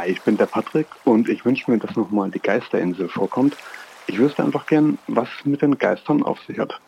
[0.00, 3.56] Hi, ich bin der Patrick und ich wünsche mir, dass nochmal die Geisterinsel vorkommt.
[4.06, 6.80] Ich wüsste einfach gern, was mit den Geistern auf sich hat.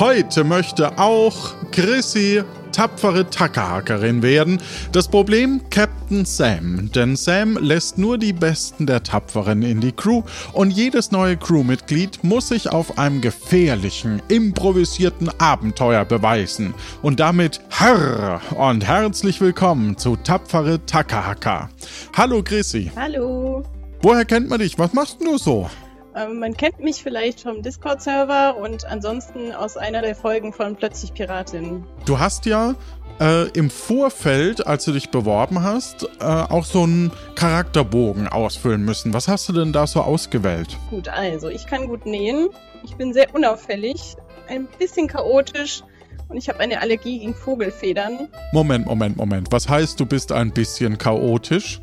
[0.00, 2.42] Heute möchte auch Chrissy
[2.76, 4.60] tapfere Tackerhackerin werden.
[4.92, 10.22] Das Problem Captain Sam, denn Sam lässt nur die Besten der Tapferen in die Crew
[10.52, 16.74] und jedes neue Crewmitglied muss sich auf einem gefährlichen, improvisierten Abenteuer beweisen.
[17.00, 21.70] Und damit Herr und herzlich willkommen zu Tapfere Tackerhacker.
[22.14, 22.92] Hallo Chrissy.
[22.94, 23.64] Hallo.
[24.02, 24.78] Woher kennt man dich?
[24.78, 25.70] Was machst du so?
[26.16, 31.12] Ähm, man kennt mich vielleicht vom Discord-Server und ansonsten aus einer der Folgen von Plötzlich
[31.12, 31.84] Piratin.
[32.06, 32.74] Du hast ja
[33.20, 39.12] äh, im Vorfeld, als du dich beworben hast, äh, auch so einen Charakterbogen ausfüllen müssen.
[39.12, 40.78] Was hast du denn da so ausgewählt?
[40.88, 42.48] Gut, also ich kann gut nähen.
[42.82, 44.16] Ich bin sehr unauffällig,
[44.48, 45.82] ein bisschen chaotisch
[46.28, 48.28] und ich habe eine Allergie gegen Vogelfedern.
[48.52, 49.48] Moment, Moment, Moment.
[49.50, 51.80] Was heißt, du bist ein bisschen chaotisch?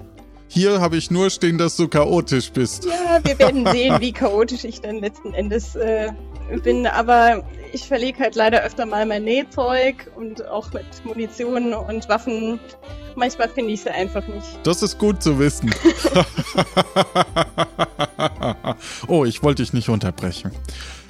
[0.54, 2.86] Hier habe ich nur stehen, dass du chaotisch bist.
[2.86, 6.12] Ja, wir werden sehen, wie chaotisch ich dann letzten Endes äh,
[6.64, 6.86] bin.
[6.86, 12.59] Aber ich verlege halt leider öfter mal mein Nähzeug und auch mit Munition und Waffen.
[13.16, 14.46] Manchmal finde ich sie einfach nicht.
[14.62, 15.74] Das ist gut zu wissen.
[19.08, 20.52] oh, ich wollte dich nicht unterbrechen.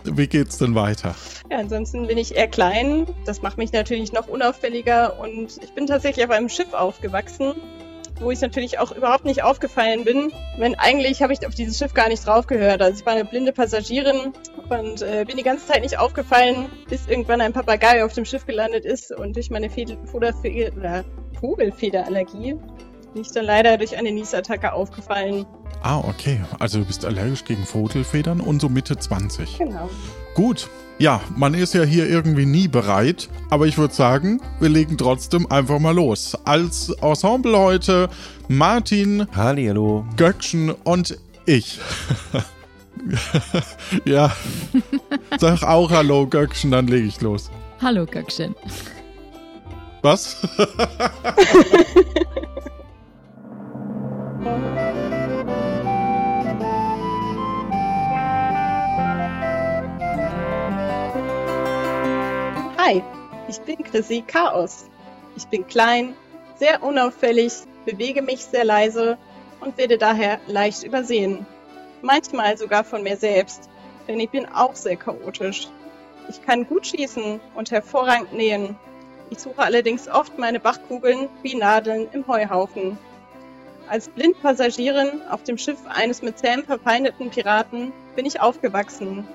[0.06, 1.16] Wie geht's denn weiter?
[1.52, 3.08] Ja, ansonsten bin ich eher klein.
[3.26, 7.56] Das macht mich natürlich noch unauffälliger und ich bin tatsächlich auf einem Schiff aufgewachsen
[8.20, 10.32] wo ich natürlich auch überhaupt nicht aufgefallen bin.
[10.58, 12.82] Wenn eigentlich habe ich auf dieses Schiff gar nicht drauf gehört.
[12.82, 14.34] Also ich war eine blinde Passagierin
[14.70, 18.46] und äh, bin die ganze Zeit nicht aufgefallen, bis irgendwann ein Papagei auf dem Schiff
[18.46, 22.58] gelandet ist und durch meine Fedel Vogelfederallergie
[23.14, 25.46] bin ich dann leider durch eine Niesattacke aufgefallen.
[25.82, 26.42] Ah, okay.
[26.60, 29.58] Also du bist allergisch gegen Vogelfedern und so Mitte 20.
[29.58, 29.90] Genau.
[30.36, 30.70] Gut.
[31.00, 35.52] Ja, man ist ja hier irgendwie nie bereit, aber ich würde sagen, wir legen trotzdem
[35.52, 36.38] einfach mal los.
[36.46, 38.10] Als Ensemble heute
[38.48, 41.80] Martin, Hallihallo, Göckchen und ich.
[44.06, 44.32] ja,
[45.40, 47.50] sag auch Hallo Göckchen, dann lege ich los.
[47.82, 48.56] Hallo Göckchen.
[50.04, 50.48] Was?
[62.86, 63.02] Hi,
[63.48, 64.88] ich bin Chrissy Chaos.
[65.38, 66.16] Ich bin klein,
[66.56, 67.54] sehr unauffällig,
[67.86, 69.18] bewege mich sehr leise
[69.62, 71.46] und werde daher leicht übersehen.
[72.02, 73.70] Manchmal sogar von mir selbst,
[74.06, 75.70] denn ich bin auch sehr chaotisch.
[76.28, 78.76] Ich kann gut schießen und hervorragend nähen.
[79.30, 82.98] Ich suche allerdings oft meine Bachkugeln wie Nadeln im Heuhaufen.
[83.88, 89.26] Als Blindpassagierin auf dem Schiff eines mit Sam verfeindeten Piraten bin ich aufgewachsen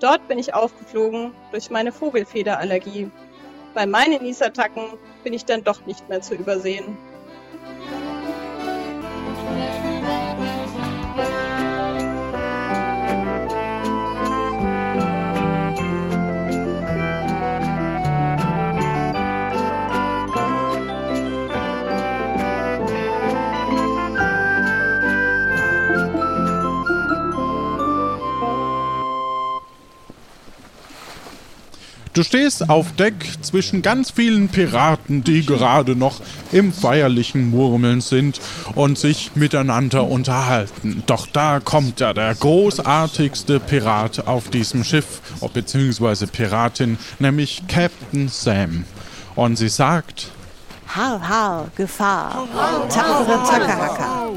[0.00, 3.10] Dort bin ich aufgeflogen durch meine Vogelfederallergie.
[3.74, 4.84] Bei meinen Niesattacken
[5.24, 6.96] bin ich dann doch nicht mehr zu übersehen.
[32.16, 38.40] Du stehst auf Deck zwischen ganz vielen Piraten, die gerade noch im feierlichen Murmeln sind
[38.74, 41.02] und sich miteinander unterhalten.
[41.04, 45.20] Doch da kommt ja der großartigste Pirat auf diesem Schiff,
[45.52, 48.86] beziehungsweise Piratin, nämlich Captain Sam.
[49.34, 50.30] Und sie sagt:
[50.86, 52.48] Har, har, Gefahr.
[52.88, 54.30] Tapfere Tackerhacker.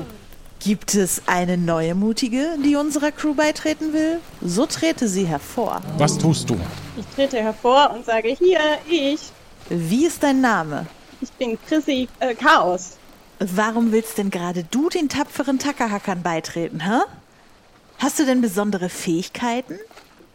[0.59, 4.20] Gibt es eine neue Mutige, die unserer Crew beitreten will?
[4.42, 5.81] So trete sie hervor.
[5.97, 6.58] Was tust du?
[6.97, 8.59] Ich trete hervor und sage, hier,
[8.90, 9.22] ich.
[9.70, 10.86] Wie ist dein Name?
[11.22, 12.97] Ich bin Chrissy äh, Chaos.
[13.40, 17.03] Warum willst denn gerade du den tapferen Tackerhackern beitreten, hä?
[17.97, 19.79] Hast du denn besondere Fähigkeiten?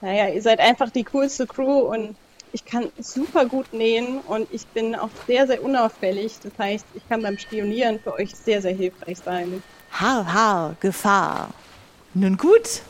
[0.00, 2.16] Naja, ihr seid einfach die coolste Crew und
[2.52, 6.38] ich kann super gut nähen und ich bin auch sehr, sehr unauffällig.
[6.42, 9.62] Das heißt, ich kann beim Spionieren für euch sehr, sehr hilfreich sein.
[9.94, 11.50] Har, har, Gefahr.
[12.14, 12.82] Nun gut,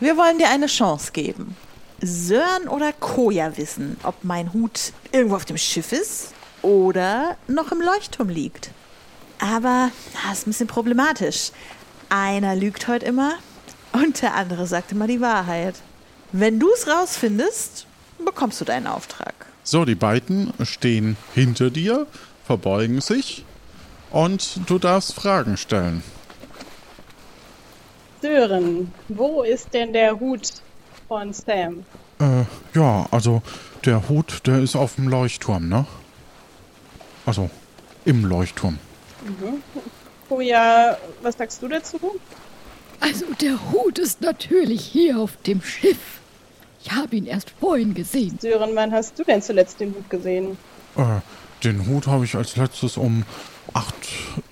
[0.00, 1.54] wir wollen dir eine Chance geben.
[2.00, 7.82] Sören oder Koja wissen, ob mein Hut irgendwo auf dem Schiff ist oder noch im
[7.82, 8.70] Leuchtturm liegt.
[9.38, 11.50] Aber das ist ein bisschen problematisch.
[12.08, 13.34] Einer lügt heute immer
[13.92, 15.74] und der andere sagt immer die Wahrheit.
[16.32, 17.86] Wenn du es rausfindest,
[18.24, 19.34] bekommst du deinen Auftrag.
[19.64, 22.06] So, die beiden stehen hinter dir,
[22.46, 23.44] verbeugen sich
[24.10, 26.02] und du darfst Fragen stellen.
[28.20, 30.52] Sören, wo ist denn der Hut
[31.06, 31.84] von Sam?
[32.20, 32.44] Äh,
[32.74, 33.42] ja, also
[33.84, 35.86] der Hut, der ist auf dem Leuchtturm, ne?
[37.26, 37.50] Also
[38.04, 38.78] im Leuchtturm.
[39.24, 39.62] Mhm.
[40.28, 41.98] Koja, was sagst du dazu?
[43.00, 46.20] Also der Hut ist natürlich hier auf dem Schiff.
[46.82, 48.38] Ich habe ihn erst vorhin gesehen.
[48.40, 50.56] Sören, wann hast du denn zuletzt den Hut gesehen?
[50.96, 51.20] Äh,
[51.64, 53.24] den Hut habe ich als letztes um
[53.74, 53.94] acht,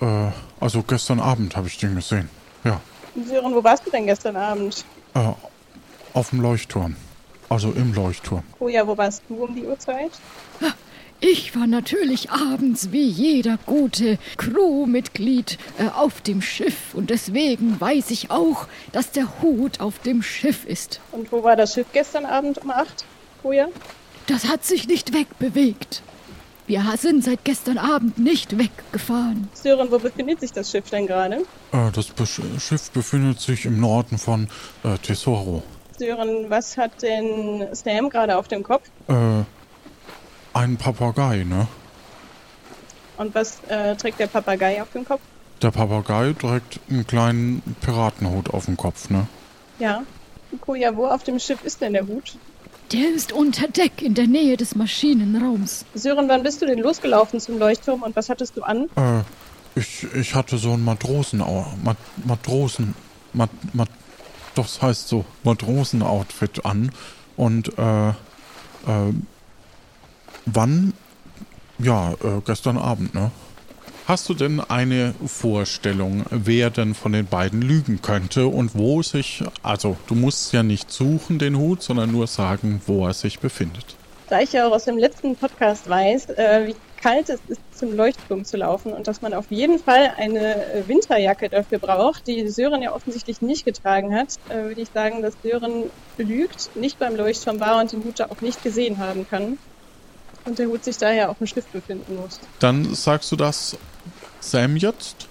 [0.01, 2.29] äh, also gestern Abend habe ich den gesehen.
[2.63, 2.81] Ja.
[3.25, 4.85] Sören, wo warst du denn gestern Abend?
[5.13, 5.31] Äh,
[6.13, 6.95] auf dem Leuchtturm.
[7.49, 8.43] Also im Leuchtturm.
[8.59, 10.11] Koja, wo warst du um die Uhrzeit?
[11.19, 18.11] Ich war natürlich abends wie jeder gute Crewmitglied äh, auf dem Schiff und deswegen weiß
[18.11, 20.99] ich auch, dass der Hut auf dem Schiff ist.
[21.11, 23.05] Und wo war das Schiff gestern Abend um acht?
[23.41, 23.69] Koja?
[24.27, 26.03] Das hat sich nicht wegbewegt.
[26.67, 29.47] Wir sind seit gestern Abend nicht weggefahren.
[29.53, 31.45] Sören, wo befindet sich das Schiff denn gerade?
[31.71, 32.11] Äh, das
[32.59, 34.47] Schiff befindet sich im Norden von
[34.83, 35.63] äh, Tesoro.
[35.97, 38.83] Sören, was hat denn Sam gerade auf dem Kopf?
[39.07, 39.13] Äh,
[40.53, 41.67] ein Papagei, ne?
[43.17, 45.21] Und was äh, trägt der Papagei auf dem Kopf?
[45.61, 49.27] Der Papagei trägt einen kleinen Piratenhut auf dem Kopf, ne?
[49.79, 50.03] Ja.
[50.61, 52.37] Koja, wo auf dem Schiff ist denn der Hut?
[52.93, 55.83] Der ist unter Deck in der Nähe des Maschinenraums.
[55.93, 58.83] Sören, wann bist du denn losgelaufen zum Leuchtturm und was hattest du an?
[58.95, 59.23] Äh,
[59.77, 61.39] ich, ich hatte so ein Matrosen...
[61.83, 62.95] Mat, Matrosen...
[63.33, 63.89] Mat, Mat,
[64.55, 66.91] das heißt so Matrosen-Outfit an.
[67.35, 68.13] Und, äh, äh,
[70.45, 70.93] wann?
[71.79, 73.31] Ja, äh, gestern Abend, ne?
[74.07, 79.43] Hast du denn eine Vorstellung, wer denn von den beiden lügen könnte und wo sich,
[79.63, 83.97] also du musst ja nicht suchen den Hut, sondern nur sagen, wo er sich befindet.
[84.29, 87.95] Da ich ja auch aus dem letzten Podcast weiß, äh, wie kalt es ist, zum
[87.95, 92.47] Leuchtturm zu laufen und dass man auf jeden Fall eine äh, Winterjacke dafür braucht, die
[92.49, 95.83] Sören ja offensichtlich nicht getragen hat, äh, würde ich sagen, dass Sören
[96.17, 99.57] lügt, nicht beim Leuchtturm war und den Hut da auch nicht gesehen haben kann.
[100.45, 102.39] Und der Hut sich daher auf dem Schiff befinden muss.
[102.59, 103.77] Dann sagst du das
[104.39, 105.27] Sam jetzt?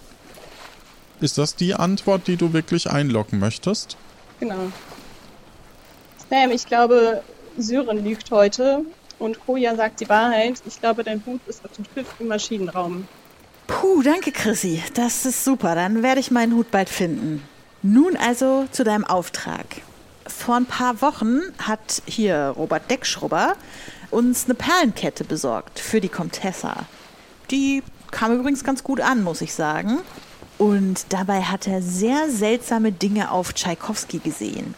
[1.21, 3.97] Ist das die Antwort, die du wirklich einloggen möchtest?
[4.41, 4.71] Genau.
[6.29, 7.23] Sam, ich glaube,
[7.57, 8.85] Sören lügt heute
[9.19, 10.63] und Koja sagt die Wahrheit.
[10.67, 13.07] Ich glaube, dein Hut ist auf dem Schiff im Maschinenraum.
[13.67, 14.83] Puh, danke, Chrissy.
[14.95, 15.75] Das ist super.
[15.75, 17.43] Dann werde ich meinen Hut bald finden.
[17.83, 19.67] Nun also zu deinem Auftrag.
[20.27, 23.55] Vor ein paar Wochen hat hier Robert Deckschrubber
[24.11, 26.85] uns eine Perlenkette besorgt für die Comtessa.
[27.51, 29.99] Die kam übrigens ganz gut an, muss ich sagen.
[30.59, 34.75] Und dabei hat er sehr seltsame Dinge auf Tschaikowski gesehen.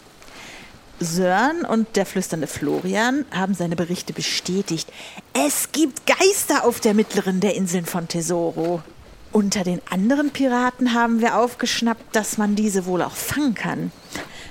[1.00, 4.92] Sören und der flüsternde Florian haben seine Berichte bestätigt.
[5.32, 8.82] Es gibt Geister auf der mittleren der Inseln von Tesoro.
[9.30, 13.92] Unter den anderen Piraten haben wir aufgeschnappt, dass man diese wohl auch fangen kann.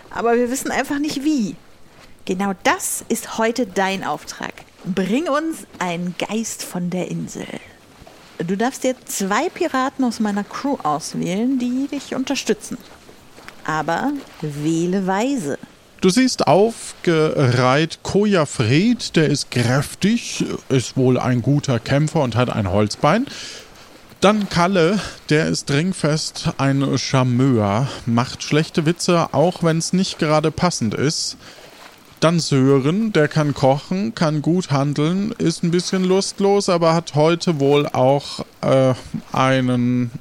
[0.10, 1.56] Aber wir wissen einfach nicht wie.
[2.26, 4.54] Genau das ist heute dein Auftrag.
[4.86, 7.48] Bring uns einen Geist von der Insel.
[8.38, 12.78] Du darfst dir zwei Piraten aus meiner Crew auswählen, die dich unterstützen.
[13.66, 15.58] Aber wähle weise.
[16.08, 22.50] Du siehst aufgereiht Koja Fred, der ist kräftig, ist wohl ein guter Kämpfer und hat
[22.50, 23.26] ein Holzbein.
[24.22, 30.50] Dann Kalle, der ist dringfest ein Charmeur, macht schlechte Witze, auch wenn es nicht gerade
[30.50, 31.36] passend ist.
[32.22, 37.60] Dann Sören, der kann kochen, kann gut handeln, ist ein bisschen lustlos, aber hat heute
[37.60, 38.94] wohl auch äh,
[39.34, 40.12] einen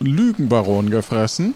[0.00, 1.54] Lügenbaron gefressen.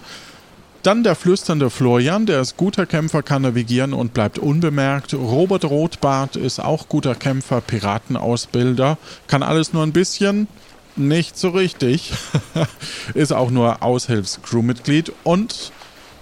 [0.83, 5.13] Dann der flüsternde Florian, der ist guter Kämpfer, kann navigieren und bleibt unbemerkt.
[5.13, 8.97] Robert Rotbart ist auch guter Kämpfer, Piratenausbilder,
[9.27, 10.49] kann alles nur ein bisschen,
[10.97, 12.13] nicht so richtig.
[13.15, 15.71] ist auch nur Aushilfscrewmitglied und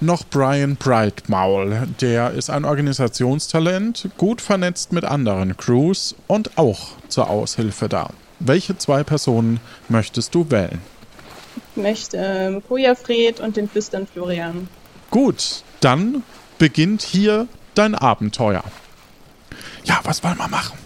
[0.00, 1.86] noch Brian Brightmaul.
[2.00, 8.10] Der ist ein Organisationstalent, gut vernetzt mit anderen Crews und auch zur Aushilfe da.
[8.40, 10.80] Welche zwei Personen möchtest du wählen?
[11.76, 14.68] Möchte ähm, Koja Fred und den Flüstern Florian.
[15.10, 16.22] Gut, dann
[16.58, 18.64] beginnt hier dein Abenteuer.
[19.84, 20.78] Ja, was wollen wir machen?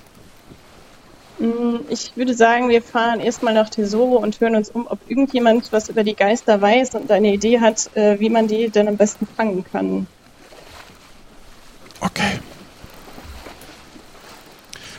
[1.38, 5.72] Mm, Ich würde sagen, wir fahren erstmal nach Tesoro und hören uns um, ob irgendjemand
[5.72, 8.96] was über die Geister weiß und eine Idee hat, äh, wie man die dann am
[8.96, 10.06] besten fangen kann.
[12.00, 12.38] Okay.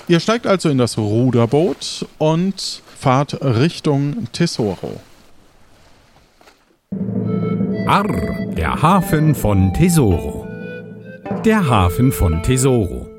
[0.07, 4.99] Ihr steigt also in das Ruderboot und fahrt Richtung Tesoro.
[7.87, 10.47] Arr, der Hafen von Tesoro.
[11.43, 13.09] Der Hafen von Tesoro.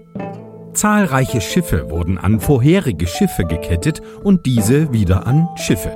[0.73, 5.95] Zahlreiche Schiffe wurden an vorherige Schiffe gekettet und diese wieder an Schiffe.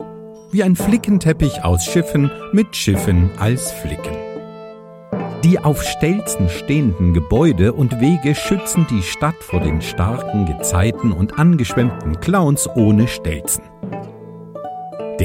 [0.53, 4.17] Wie ein Flickenteppich aus Schiffen mit Schiffen als Flicken.
[5.45, 11.39] Die auf Stelzen stehenden Gebäude und Wege schützen die Stadt vor den starken Gezeiten und
[11.39, 13.65] angeschwemmten Clowns ohne Stelzen.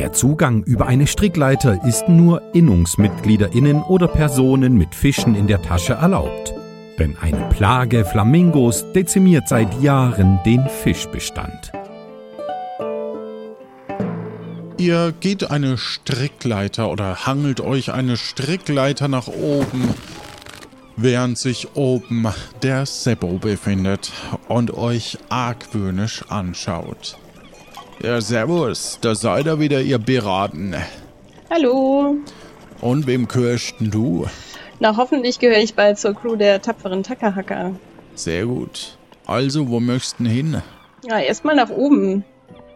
[0.04, 5.94] Der Zugang über eine Strickleiter ist nur Innungsmitgliederinnen oder Personen mit Fischen in der Tasche
[5.94, 6.54] erlaubt.
[7.00, 11.72] Denn eine Plage Flamingos dezimiert seit Jahren den Fischbestand.
[14.78, 19.88] Ihr geht eine Strickleiter oder hangelt euch eine Strickleiter nach oben,
[20.98, 22.28] während sich oben
[22.62, 24.12] der Seppo befindet
[24.50, 27.18] und euch argwöhnisch anschaut.
[28.04, 30.76] Ja, servus, da seid ihr wieder, ihr Beraten.
[31.50, 32.18] Hallo.
[32.82, 34.28] Und wem gehörst denn du?
[34.82, 37.72] Na, hoffentlich gehöre ich bald zur Crew der tapferen Tackerhacker.
[38.16, 38.98] Sehr gut.
[39.26, 40.62] Also, wo möchtest du hin?
[41.08, 42.26] Ja, erstmal nach oben.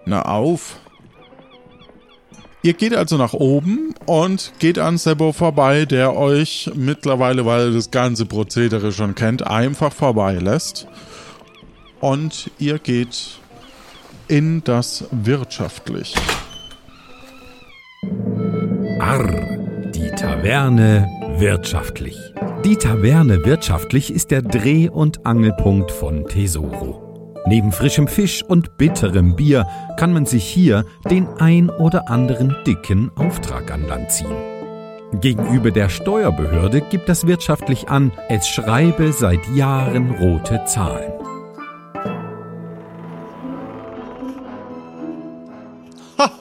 [0.05, 0.79] Na auf.
[2.61, 7.71] Ihr geht also nach oben und geht an Sebo vorbei, der euch mittlerweile, weil er
[7.71, 10.87] das ganze Prozedere schon kennt, einfach vorbeilässt.
[11.99, 13.39] Und ihr geht
[14.27, 16.15] in das Wirtschaftlich.
[18.99, 19.27] Arr,
[19.95, 21.07] die Taverne
[21.37, 22.17] wirtschaftlich.
[22.65, 27.33] Die Taverne wirtschaftlich ist der Dreh- und Angelpunkt von Tesoro.
[27.45, 29.65] Neben frischem Fisch und bitterem Bier
[29.97, 34.35] kann man sich hier den ein oder anderen dicken Auftrag an Land ziehen.
[35.21, 41.13] Gegenüber der Steuerbehörde gibt das wirtschaftlich an, es schreibe seit Jahren rote Zahlen.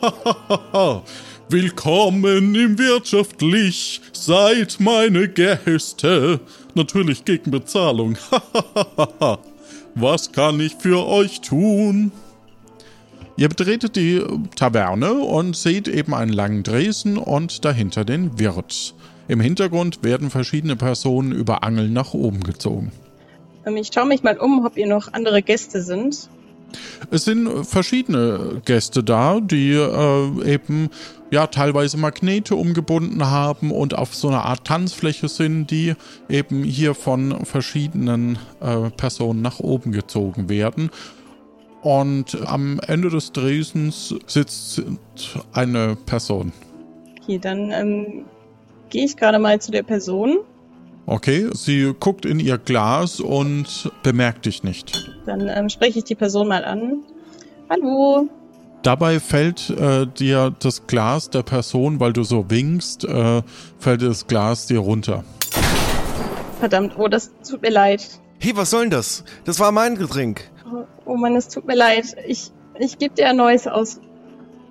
[1.48, 6.40] Willkommen im Wirtschaftlich, seid meine Gäste.
[6.74, 8.16] Natürlich gegen Bezahlung.
[9.94, 12.12] Was kann ich für euch tun?
[13.36, 14.22] Ihr betretet die
[14.54, 18.94] Taverne und seht eben einen langen Dresen und dahinter den Wirt.
[19.28, 22.92] Im Hintergrund werden verschiedene Personen über Angeln nach oben gezogen.
[23.64, 26.28] Ähm, Ich schaue mich mal um, ob ihr noch andere Gäste sind.
[27.10, 30.90] Es sind verschiedene Gäste da, die äh, eben
[31.30, 35.94] ja teilweise Magnete umgebunden haben und auf so einer Art Tanzfläche sind, die
[36.28, 40.90] eben hier von verschiedenen äh, Personen nach oben gezogen werden.
[41.82, 44.82] Und am Ende des Dresens sitzt
[45.52, 46.52] eine Person.
[47.22, 48.24] Okay, dann ähm,
[48.90, 50.38] gehe ich gerade mal zu der Person.
[51.08, 55.08] Okay, sie guckt in ihr Glas und bemerkt dich nicht.
[55.24, 57.04] Dann ähm, spreche ich die Person mal an.
[57.70, 58.28] Hallo.
[58.82, 63.42] Dabei fällt äh, dir das Glas der Person, weil du so winkst, äh,
[63.78, 65.22] fällt das Glas dir runter.
[66.58, 68.04] Verdammt, oh, das tut mir leid.
[68.40, 69.22] Hey, was soll denn das?
[69.44, 70.50] Das war mein Getränk.
[70.72, 72.16] Oh, oh Mann, es tut mir leid.
[72.26, 74.00] Ich, ich gebe dir ein neues aus.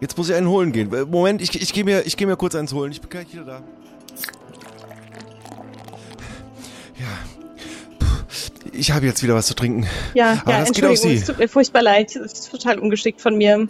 [0.01, 0.89] Jetzt muss ich einen holen gehen.
[1.09, 2.91] Moment, ich, ich gehe mir, ich geh mir kurz eins holen.
[2.91, 3.61] Ich bin gleich wieder da.
[6.99, 7.05] Ja.
[7.99, 8.05] Puh,
[8.73, 9.85] Ich habe jetzt wieder was zu trinken.
[10.13, 11.15] Ja, Aber ja, das geht auf Sie.
[11.15, 12.15] es tut mir furchtbar leid.
[12.15, 13.67] Es ist total ungeschickt von mir.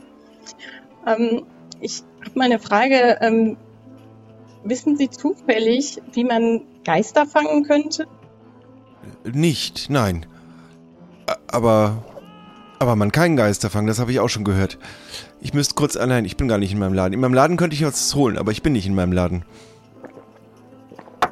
[1.08, 1.44] Ähm,
[1.82, 3.18] ich habe mal eine Frage.
[3.22, 3.58] Ähm,
[4.64, 8.08] wissen Sie zufällig, wie man Geister fangen könnte?
[9.24, 10.26] Nicht, nein.
[11.48, 12.04] Aber,
[12.80, 14.78] aber man kann Geister fangen, das habe ich auch schon gehört.
[15.42, 17.14] Ich müsste kurz, ah nein, ich bin gar nicht in meinem Laden.
[17.14, 19.46] In meinem Laden könnte ich was holen, aber ich bin nicht in meinem Laden.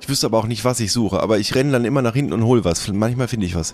[0.03, 2.33] Ich wüsste aber auch nicht, was ich suche, aber ich renne dann immer nach hinten
[2.33, 2.89] und hol was.
[2.91, 3.73] Manchmal finde ich was.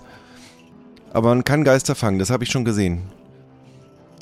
[1.12, 3.02] Aber man kann Geister fangen, das habe ich schon gesehen.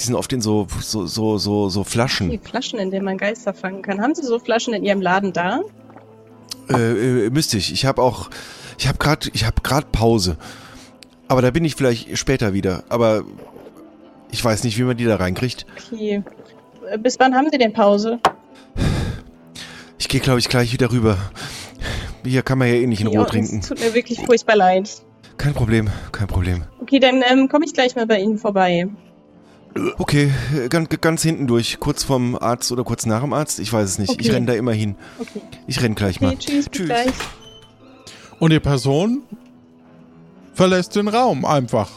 [0.01, 2.41] Die sind oft in so, so, so, so, so Die Flaschen.
[2.41, 4.01] Flaschen, in denen man Geister fangen kann.
[4.01, 5.61] Haben Sie so Flaschen in Ihrem Laden da?
[6.71, 7.75] Äh, äh, müsste ich.
[7.75, 8.31] Ich habe auch,
[8.79, 10.39] ich habe gerade, ich gerade Pause.
[11.29, 12.85] Aber da bin ich vielleicht später wieder.
[12.89, 13.23] Aber
[14.31, 15.67] ich weiß nicht, wie man die da reinkriegt.
[15.93, 16.23] Okay.
[16.91, 18.19] Äh, Bis wann haben Sie denn Pause?
[19.99, 21.19] Ich gehe, glaube ich, gleich wieder rüber.
[22.25, 23.61] Hier kann man ja eh nicht in Ja, Ruhe Es trinken.
[23.63, 25.03] tut mir wirklich furchtbar leid.
[25.37, 26.65] Kein Problem, kein Problem.
[26.81, 28.89] Okay, dann ähm, komme ich gleich mal bei Ihnen vorbei.
[29.99, 30.33] Okay,
[30.71, 31.79] ganz, ganz hinten durch.
[31.79, 33.61] Kurz vom Arzt oder kurz nach dem Arzt.
[33.61, 34.13] Ich weiß es nicht.
[34.21, 34.31] Ich Okay.
[34.35, 34.97] renne da immer hin.
[35.21, 35.41] Okay.
[35.69, 36.37] Ich renn gleich Okay, mal.
[36.37, 36.87] tschüss, bis Tschüss.
[36.87, 37.13] gleich.
[38.41, 39.23] Und die Person
[40.55, 41.89] verlässt den Raum einfach.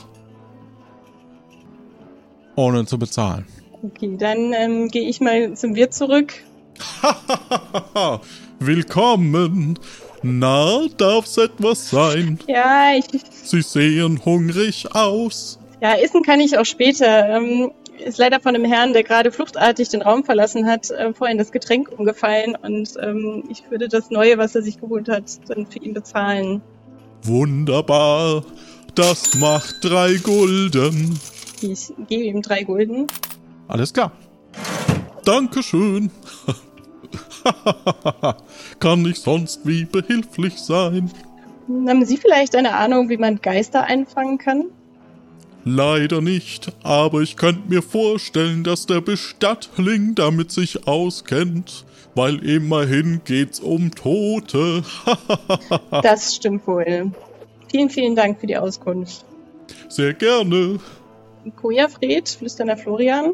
[2.56, 3.46] Ohne zu bezahlen.
[3.82, 6.34] Okay, dann ähm, gehe ich mal zum Wirt zurück.
[8.60, 9.80] Willkommen.
[10.24, 12.40] Na, darf's etwas sein?
[12.48, 13.06] Ja, ich,
[13.44, 15.60] Sie sehen hungrig aus.
[15.82, 17.30] ja, essen kann ich auch später.
[17.30, 17.72] Ähm,
[18.06, 21.52] ist leider von einem Herrn, der gerade fluchtartig den Raum verlassen hat, äh, vorhin das
[21.52, 25.80] Getränk umgefallen und ähm, ich würde das Neue, was er sich geholt hat, dann für
[25.80, 26.62] ihn bezahlen.
[27.24, 28.44] Wunderbar.
[28.96, 31.20] Das macht drei Gulden.
[31.62, 33.06] Ich gebe ihm drei Gulden.
[33.68, 34.12] Alles klar.
[35.24, 36.10] Dankeschön.
[38.82, 41.10] kann ich sonst wie behilflich sein?
[41.88, 44.66] Haben Sie vielleicht eine Ahnung, wie man Geister einfangen kann?
[45.64, 51.86] Leider nicht, aber ich könnte mir vorstellen, dass der Bestattling damit sich auskennt,
[52.16, 54.84] weil immerhin geht's um Tote.
[56.02, 57.12] das stimmt wohl.
[57.70, 59.24] Vielen, vielen Dank für die Auskunft.
[59.88, 60.80] Sehr gerne.
[61.56, 63.34] Koja Fred, flüsternder Florian.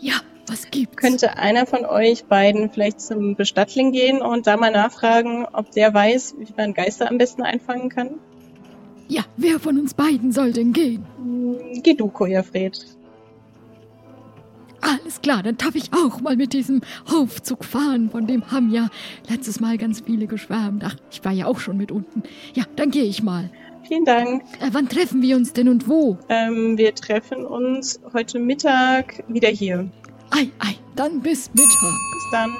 [0.00, 0.96] Ja, was gibt's?
[0.96, 5.92] Könnte einer von euch beiden vielleicht zum Bestattling gehen und da mal nachfragen, ob der
[5.92, 8.10] weiß, wie man Geister am besten einfangen kann?
[9.08, 11.04] Ja, wer von uns beiden soll denn gehen?
[11.18, 12.78] Hm, geh du, Koja Fred.
[14.80, 18.88] Alles klar, dann darf ich auch mal mit diesem Aufzug fahren, von dem haben ja
[19.28, 20.82] letztes Mal ganz viele geschwärmt.
[20.84, 22.24] Ach, ich war ja auch schon mit unten.
[22.54, 23.48] Ja, dann gehe ich mal.
[23.86, 24.42] Vielen Dank.
[24.60, 26.18] Äh, wann treffen wir uns denn und wo?
[26.28, 29.88] Ähm, wir treffen uns heute Mittag wieder hier.
[30.34, 31.92] Ei, ei, dann bis Mittag.
[32.14, 32.50] Bis dann.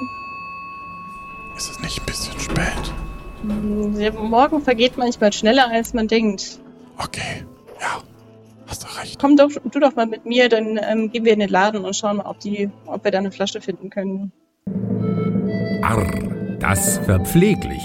[1.57, 2.93] Ist es nicht ein bisschen spät?
[4.13, 6.59] Morgen vergeht manchmal schneller, als man denkt.
[6.97, 7.43] Okay,
[7.81, 8.01] ja.
[8.67, 9.19] Hast du recht.
[9.19, 11.95] Komm doch, du doch mal mit mir, dann ähm, gehen wir in den Laden und
[11.95, 14.31] schauen mal, ob, die, ob wir da eine Flasche finden können.
[15.81, 16.07] Arr,
[16.59, 17.83] das verpfleglich.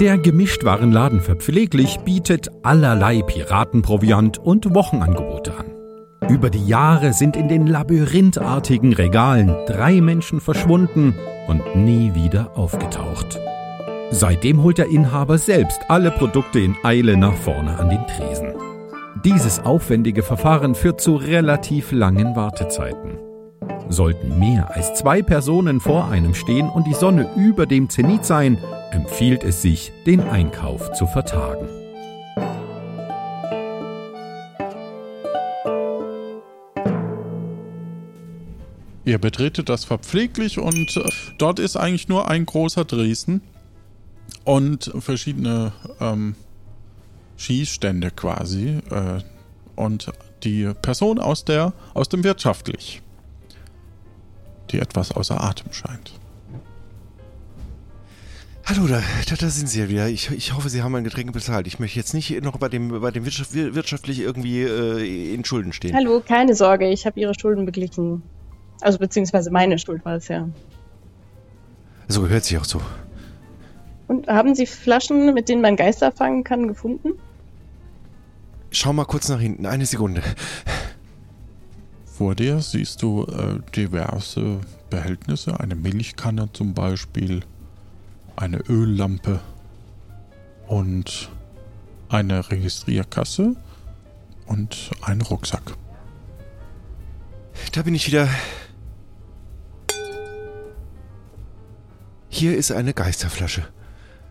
[0.00, 5.73] Der Gemischtwarenladen Verpfleglich bietet allerlei Piratenproviant und Wochenangebote an.
[6.28, 11.14] Über die Jahre sind in den labyrinthartigen Regalen drei Menschen verschwunden
[11.46, 13.38] und nie wieder aufgetaucht.
[14.10, 18.54] Seitdem holt der Inhaber selbst alle Produkte in Eile nach vorne an den Tresen.
[19.24, 23.18] Dieses aufwendige Verfahren führt zu relativ langen Wartezeiten.
[23.88, 28.58] Sollten mehr als zwei Personen vor einem stehen und die Sonne über dem Zenit sein,
[28.92, 31.68] empfiehlt es sich, den Einkauf zu vertagen.
[39.04, 43.42] Ihr betretet das verpfleglich und äh, dort ist eigentlich nur ein großer Dresden
[44.44, 46.34] und verschiedene ähm,
[47.36, 49.20] Schießstände quasi äh,
[49.76, 50.10] und
[50.42, 53.02] die Person aus der aus dem wirtschaftlich,
[54.70, 56.12] die etwas außer Atem scheint.
[58.66, 60.08] Hallo, da, da, da sind Sie ja wieder.
[60.08, 61.66] Ich, ich hoffe, Sie haben mein Getränk bezahlt.
[61.66, 65.74] Ich möchte jetzt nicht noch bei dem, bei dem Wirtschaft, wirtschaftlich irgendwie äh, in Schulden
[65.74, 65.94] stehen.
[65.94, 68.22] Hallo, keine Sorge, ich habe Ihre Schulden beglichen.
[68.80, 70.48] Also beziehungsweise meine Schuld war es ja.
[72.08, 72.80] So gehört sich auch so.
[74.08, 77.12] Und haben Sie Flaschen, mit denen man Geister fangen kann, gefunden?
[78.70, 80.22] Schau mal kurz nach hinten, eine Sekunde.
[82.04, 84.60] Vor dir siehst du äh, diverse
[84.90, 87.40] Behältnisse, eine Milchkanne zum Beispiel,
[88.36, 89.40] eine Öllampe
[90.66, 91.30] und
[92.08, 93.56] eine Registrierkasse
[94.46, 95.74] und einen Rucksack.
[97.72, 98.28] Da bin ich wieder.
[102.34, 103.62] Hier ist eine Geisterflasche.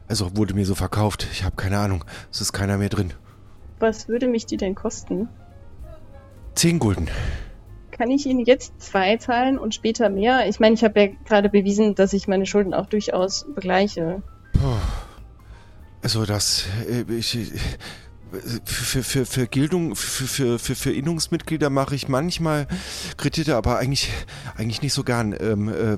[0.10, 1.26] Also wurde mir so verkauft.
[1.32, 2.04] Ich habe keine Ahnung.
[2.30, 3.14] Es ist keiner mehr drin.
[3.80, 5.30] Was würde mich die denn kosten?
[6.54, 7.08] Zehn Gulden.
[7.92, 10.50] Kann ich Ihnen jetzt zwei zahlen und später mehr?
[10.50, 14.22] Ich meine, ich habe ja gerade bewiesen, dass ich meine Schulden auch durchaus begleiche.
[16.02, 17.54] Also das, äh, ich,
[18.66, 22.68] für, für, für Gildung, für, für, für, für Innungsmitglieder mache ich manchmal
[23.16, 24.10] Kredite, aber eigentlich,
[24.58, 25.34] eigentlich nicht so gern.
[25.40, 25.98] Ähm, äh,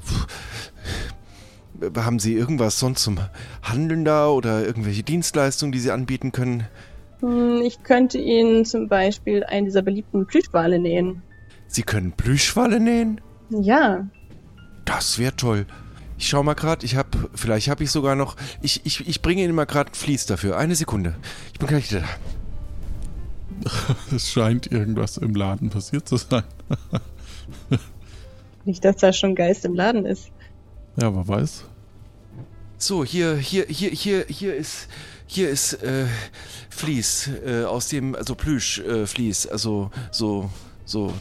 [1.97, 3.19] haben Sie irgendwas sonst zum
[3.61, 6.67] Handeln da oder irgendwelche Dienstleistungen, die Sie anbieten können?
[7.19, 11.21] Hm, ich könnte Ihnen zum Beispiel einen dieser beliebten Plüschwale nähen.
[11.67, 13.21] Sie können Plüschwale nähen?
[13.49, 14.07] Ja.
[14.85, 15.65] Das wäre toll.
[16.17, 19.43] Ich schau mal gerade, ich hab, vielleicht habe ich sogar noch, ich, ich, ich bringe
[19.43, 20.57] Ihnen mal gerade Vlies dafür.
[20.57, 21.15] Eine Sekunde.
[21.53, 22.07] Ich bin gleich wieder da.
[24.15, 26.43] Es scheint irgendwas im Laden passiert zu sein.
[28.65, 30.31] Nicht, dass da schon Geist im Laden ist.
[30.97, 31.65] Ja, wer weiß.
[32.77, 34.87] So, hier, hier, hier, hier, hier ist,
[35.27, 36.05] hier ist, äh,
[36.69, 40.49] Vlies, äh, aus dem, also Plüsch, äh, Vlies, also so,
[40.83, 41.13] so,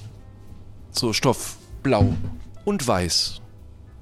[0.90, 2.14] so Stoff, blau
[2.64, 3.40] und weiß.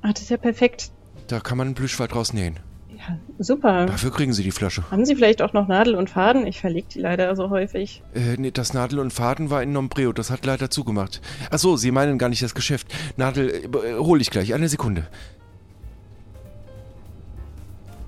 [0.03, 0.91] Ach, das ist ja perfekt.
[1.29, 2.59] Da kann man einen Plüschwald draus nähen.
[2.91, 3.87] Ja, super.
[3.87, 4.89] Dafür kriegen Sie die Flasche.
[4.91, 6.47] Haben Sie vielleicht auch noch Nadel und Faden?
[6.47, 8.03] Ich verlege die leider so häufig.
[8.15, 11.21] Äh, nee, das Nadel und Faden war in Nombreo, das hat leider zugemacht.
[11.51, 12.87] Ach so, Sie meinen gar nicht das Geschäft.
[13.17, 15.09] Nadel, äh, hol ich gleich, eine Sekunde.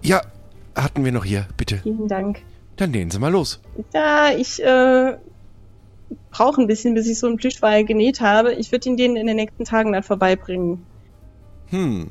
[0.04, 0.20] Ja,
[0.74, 1.78] hatten wir noch hier, bitte.
[1.78, 2.42] Vielen Dank.
[2.76, 3.60] Dann nähen Sie mal los.
[3.94, 5.16] Ja, ich äh,
[6.30, 8.52] brauche ein bisschen, bis ich so einen Plüschwal genäht habe.
[8.52, 10.84] Ich würde ihn denen in den nächsten Tagen dann vorbeibringen.
[11.70, 12.10] Hm.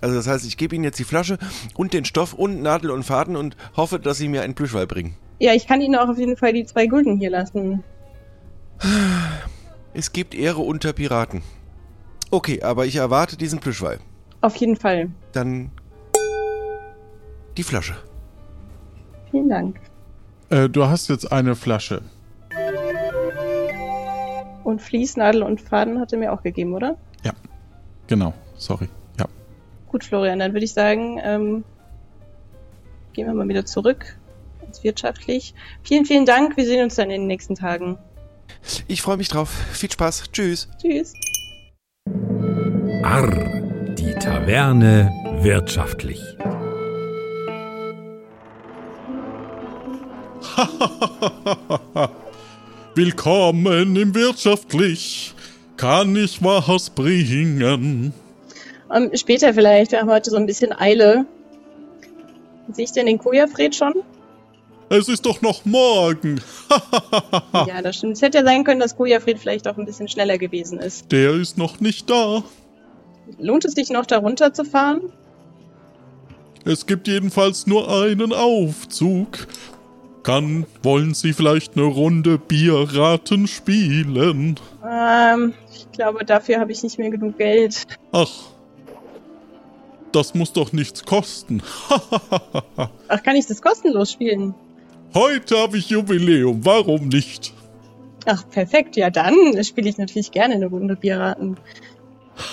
[0.00, 1.38] Also das heißt, ich gebe Ihnen jetzt die Flasche
[1.76, 5.14] und den Stoff und Nadel und Faden und hoffe, dass Sie mir einen Plüschwal bringen.
[5.38, 7.84] Ja, ich kann Ihnen auch auf jeden Fall die zwei Gulden hier lassen.
[9.94, 11.42] Es gibt Ehre unter Piraten.
[12.30, 13.98] Okay, aber ich erwarte diesen Plüschwal.
[14.40, 15.10] Auf jeden Fall.
[15.32, 15.70] Dann
[17.58, 17.96] die Flasche.
[19.30, 19.80] Vielen Dank.
[20.48, 22.00] Äh, du hast jetzt eine Flasche.
[24.64, 26.96] Und Fließnadel und Faden hat er mir auch gegeben, oder?
[27.24, 27.32] Ja,
[28.06, 28.32] genau.
[28.56, 28.88] Sorry.
[29.18, 29.26] Ja.
[29.88, 31.64] Gut, Florian, dann würde ich sagen, ähm,
[33.12, 34.16] gehen wir mal wieder zurück
[34.64, 35.54] ins Wirtschaftlich.
[35.82, 36.56] Vielen, vielen Dank.
[36.56, 37.98] Wir sehen uns dann in den nächsten Tagen.
[38.86, 39.50] Ich freue mich drauf.
[39.72, 40.30] Viel Spaß.
[40.32, 40.68] Tschüss.
[40.80, 41.12] Tschüss.
[43.02, 43.30] Arr,
[43.94, 46.20] die Taverne wirtschaftlich.
[52.94, 55.34] Willkommen im Wirtschaftlich.
[55.76, 58.12] Kann ich was bringen?
[58.92, 59.92] Ähm, später vielleicht.
[59.92, 61.26] Wir haben heute so ein bisschen Eile.
[62.72, 63.94] Sehe ich denn den Kojafred schon?
[64.88, 66.40] Es ist doch noch morgen.
[67.66, 68.14] Ja, das stimmt.
[68.14, 71.12] Es hätte ja sein können, dass Kojafred vielleicht auch ein bisschen schneller gewesen ist.
[71.12, 72.42] Der ist noch nicht da.
[73.38, 75.12] Lohnt es sich noch, da runterzufahren?
[76.64, 79.46] Es gibt jedenfalls nur einen Aufzug.
[80.28, 84.60] Kann, wollen Sie vielleicht eine Runde Bierraten spielen?
[84.86, 87.86] Ähm, ich glaube, dafür habe ich nicht mehr genug Geld.
[88.12, 88.28] Ach,
[90.12, 91.62] das muss doch nichts kosten.
[93.08, 94.54] Ach, kann ich das kostenlos spielen?
[95.14, 97.54] Heute habe ich Jubiläum, warum nicht?
[98.26, 98.98] Ach, perfekt.
[98.98, 101.56] Ja, dann spiele ich natürlich gerne eine Runde Bierraten.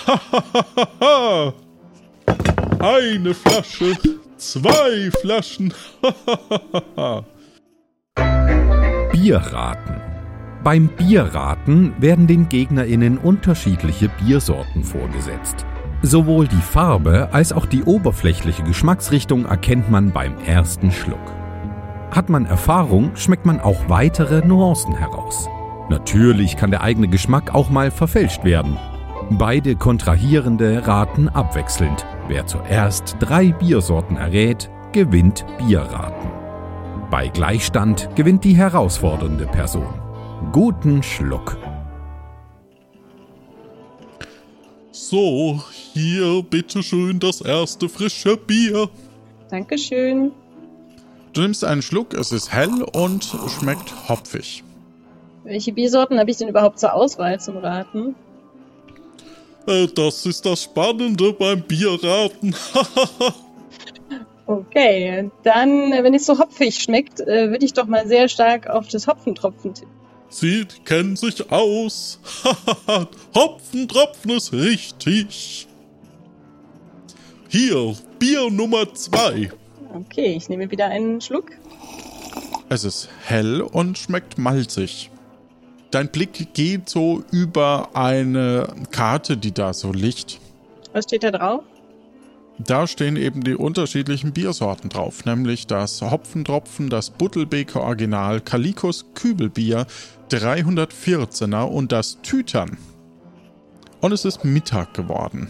[2.78, 3.98] Eine Flasche,
[4.38, 5.74] zwei Flaschen.
[9.26, 9.96] Bierraten.
[10.62, 15.66] Beim Bierraten werden den GegnerInnen unterschiedliche Biersorten vorgesetzt.
[16.00, 21.18] Sowohl die Farbe als auch die oberflächliche Geschmacksrichtung erkennt man beim ersten Schluck.
[22.12, 25.48] Hat man Erfahrung, schmeckt man auch weitere Nuancen heraus.
[25.90, 28.78] Natürlich kann der eigene Geschmack auch mal verfälscht werden.
[29.30, 32.06] Beide Kontrahierende raten abwechselnd.
[32.28, 36.45] Wer zuerst drei Biersorten errät, gewinnt Bierraten.
[37.10, 39.86] Bei Gleichstand gewinnt die herausfordernde Person.
[40.50, 41.56] Guten Schluck.
[44.90, 48.88] So, hier bitteschön das erste frische Bier.
[49.50, 50.32] Dankeschön.
[51.32, 53.24] Du nimmst einen Schluck, es ist hell und
[53.56, 54.64] schmeckt hopfig.
[55.44, 58.16] Welche Biersorten habe ich denn überhaupt zur Auswahl zum Raten?
[59.68, 62.56] Äh, das ist das Spannende beim Bierraten.
[64.46, 68.68] Okay, dann, äh, wenn es so hopfig schmeckt, äh, würde ich doch mal sehr stark
[68.68, 69.96] auf das Hopfentropfen tippen.
[70.28, 72.20] Sie kennen sich aus.
[73.34, 75.66] Hopfentropfen ist richtig.
[77.48, 79.50] Hier, Bier Nummer zwei.
[79.94, 81.52] Okay, ich nehme wieder einen Schluck.
[82.68, 85.10] Es ist hell und schmeckt malzig.
[85.90, 90.40] Dein Blick geht so über eine Karte, die da so liegt.
[90.92, 91.62] Was steht da drauf?
[92.58, 99.86] Da stehen eben die unterschiedlichen Biersorten drauf, nämlich das Hopfentropfen, das Buttelbeker Original, Kalikos Kübelbier,
[100.30, 102.78] 314er und das Tütern.
[104.00, 105.48] Und es ist Mittag geworden.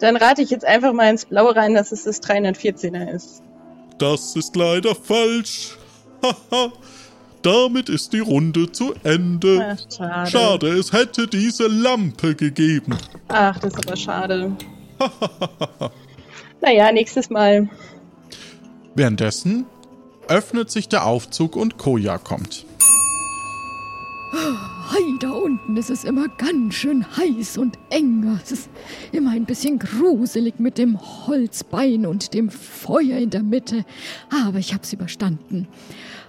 [0.00, 3.42] Dann rate ich jetzt einfach mal ins Blaue rein, dass es das 314er ist.
[3.98, 5.76] Das ist leider falsch.
[6.22, 6.72] Haha.
[7.42, 9.76] Damit ist die Runde zu Ende.
[9.76, 10.30] Ach, schade.
[10.30, 12.96] Schade, es hätte diese Lampe gegeben.
[13.28, 14.56] Ach, das ist aber schade.
[16.62, 17.68] naja, nächstes Mal.
[18.94, 19.66] Währenddessen
[20.28, 22.64] öffnet sich der Aufzug und Koja kommt.
[24.32, 28.38] Hei, da unten ist es immer ganz schön heiß und eng.
[28.42, 28.70] Es ist
[29.10, 33.84] immer ein bisschen gruselig mit dem Holzbein und dem Feuer in der Mitte.
[34.30, 35.68] Aber ich hab's überstanden.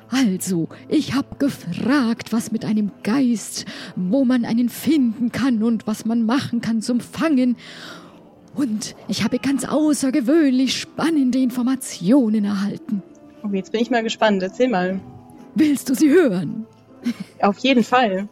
[0.09, 3.65] Also, ich hab gefragt, was mit einem Geist,
[3.95, 7.55] wo man einen finden kann und was man machen kann zum Fangen.
[8.55, 13.01] Und ich habe ganz außergewöhnlich spannende Informationen erhalten.
[13.43, 14.43] Oh, jetzt bin ich mal gespannt.
[14.43, 14.99] Erzähl mal.
[15.55, 16.67] Willst du sie hören?
[17.41, 18.29] Auf jeden Fall.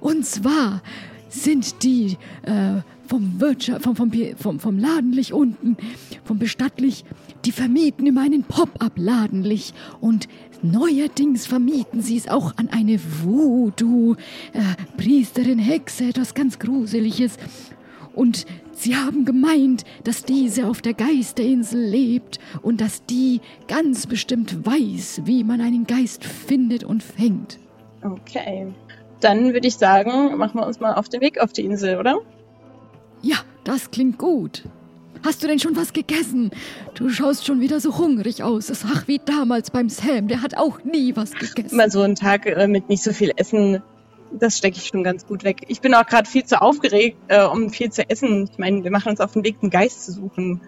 [0.00, 0.82] Und zwar
[1.28, 5.76] sind die äh, vom Wirtschaft, vom, vom, vom, vom Ladenlich unten,
[6.24, 7.04] vom Bestattlich,
[7.44, 10.28] die vermieten immer einen Pop-up-Ladenlich und
[10.62, 17.36] neuerdings vermieten sie es auch an eine Voodoo-Priesterin, Hexe, etwas ganz Gruseliges.
[18.14, 18.46] Und
[18.78, 25.22] sie haben gemeint, dass diese auf der Geisterinsel lebt und dass die ganz bestimmt weiß,
[25.24, 27.58] wie man einen Geist findet und fängt.
[28.02, 28.68] Okay.
[29.20, 32.20] Dann würde ich sagen, machen wir uns mal auf den Weg auf die Insel, oder?
[33.22, 34.62] Ja, das klingt gut.
[35.24, 36.50] Hast du denn schon was gegessen?
[36.94, 38.70] Du schaust schon wieder so hungrig aus.
[38.70, 41.76] Es ach wie damals beim Sam, der hat auch nie was gegessen.
[41.76, 43.82] Mal so einen Tag äh, mit nicht so viel Essen,
[44.32, 45.62] das stecke ich schon ganz gut weg.
[45.68, 48.48] Ich bin auch gerade viel zu aufgeregt, äh, um viel zu essen.
[48.50, 50.60] Ich meine, wir machen uns auf den Weg, einen Geist zu suchen.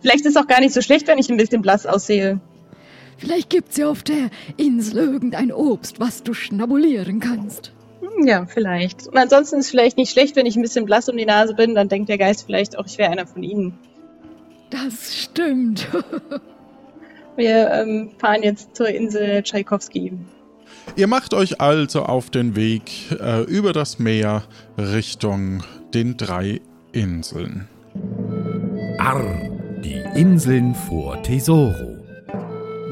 [0.00, 2.40] Vielleicht ist es auch gar nicht so schlecht, wenn ich ein bisschen blass aussehe.
[3.16, 7.72] Vielleicht gibt's ja auf der Insel irgendein Obst, was du schnabulieren kannst.
[8.00, 9.06] Hm, Ja, vielleicht.
[9.06, 11.54] Und ansonsten ist es vielleicht nicht schlecht, wenn ich ein bisschen blass um die Nase
[11.54, 13.78] bin, dann denkt der Geist vielleicht auch, ich wäre einer von ihnen.
[14.70, 15.88] Das stimmt.
[17.36, 20.12] Wir ähm, fahren jetzt zur Insel Tschaikowski.
[20.96, 24.44] Ihr macht euch also auf den Weg äh, über das Meer
[24.78, 26.60] Richtung den drei
[26.92, 27.68] Inseln.
[28.98, 29.50] Arr,
[29.82, 31.98] die Inseln vor Tesoro.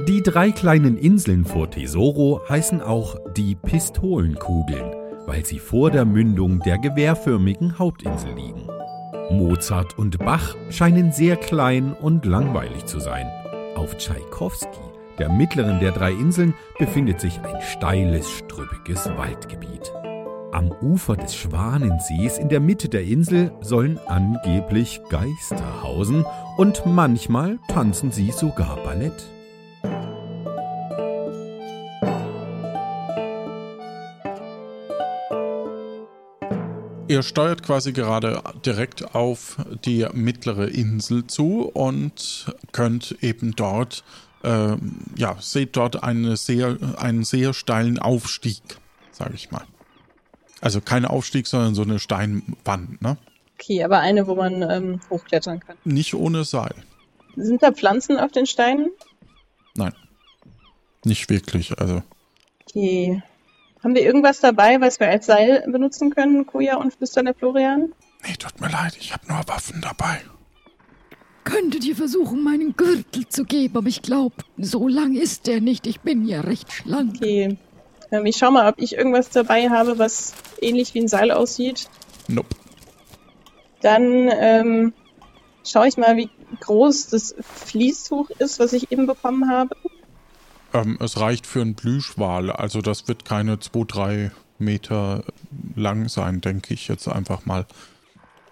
[0.08, 6.58] Die drei kleinen Inseln vor Tesoro heißen auch die Pistolenkugeln, weil sie vor der Mündung
[6.60, 8.68] der gewehrförmigen Hauptinsel liegen.
[9.30, 13.30] Mozart und Bach scheinen sehr klein und langweilig zu sein.
[13.76, 14.80] Auf Tschaikowski,
[15.22, 19.92] der mittleren der drei Inseln, befindet sich ein steiles, strüppiges Waldgebiet.
[20.50, 27.60] Am Ufer des Schwanensees in der Mitte der Insel sollen angeblich Geister hausen und manchmal
[27.68, 29.14] tanzen sie sogar Ballett.
[37.06, 44.02] Ihr steuert quasi gerade direkt auf die mittlere Insel zu und könnt eben dort,
[44.44, 48.60] ähm, ja, seht dort eine sehr, einen sehr steilen Aufstieg,
[49.10, 49.64] sage ich mal.
[50.60, 53.16] Also kein Aufstieg, sondern so eine Steinwand, ne?
[53.54, 55.76] Okay, aber eine, wo man ähm, hochklettern kann.
[55.84, 56.74] Nicht ohne Seil.
[57.36, 58.90] Sind da Pflanzen auf den Steinen?
[59.74, 59.94] Nein.
[61.04, 62.02] Nicht wirklich, also.
[62.62, 63.22] Okay.
[63.82, 67.92] Haben wir irgendwas dabei, was wir als Seil benutzen können, Koja und flüsternde Florian?
[68.24, 70.20] Nee, tut mir leid, ich habe nur Waffen dabei.
[71.44, 75.86] Könntet ihr versuchen, meinen Gürtel zu geben, aber ich glaube, so lang ist der nicht.
[75.86, 77.16] Ich bin ja recht schlank.
[77.16, 77.58] Okay.
[78.12, 81.88] Ähm, ich schau mal, ob ich irgendwas dabei habe, was ähnlich wie ein Seil aussieht.
[82.28, 82.54] Nope.
[83.80, 84.92] Dann ähm,
[85.66, 89.74] schaue ich mal, wie groß das Fließtuch ist, was ich eben bekommen habe.
[90.72, 95.24] Ähm, es reicht für einen Blühschwal, also das wird keine 2, 3 Meter
[95.74, 97.66] lang sein, denke ich jetzt einfach mal.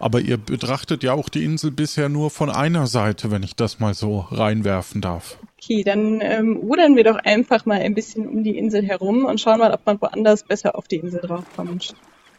[0.01, 3.79] Aber ihr betrachtet ja auch die Insel bisher nur von einer Seite, wenn ich das
[3.79, 5.37] mal so reinwerfen darf.
[5.61, 9.39] Okay, dann ähm, rudern wir doch einfach mal ein bisschen um die Insel herum und
[9.39, 11.93] schauen mal, ob man woanders besser auf die Insel draufkommt.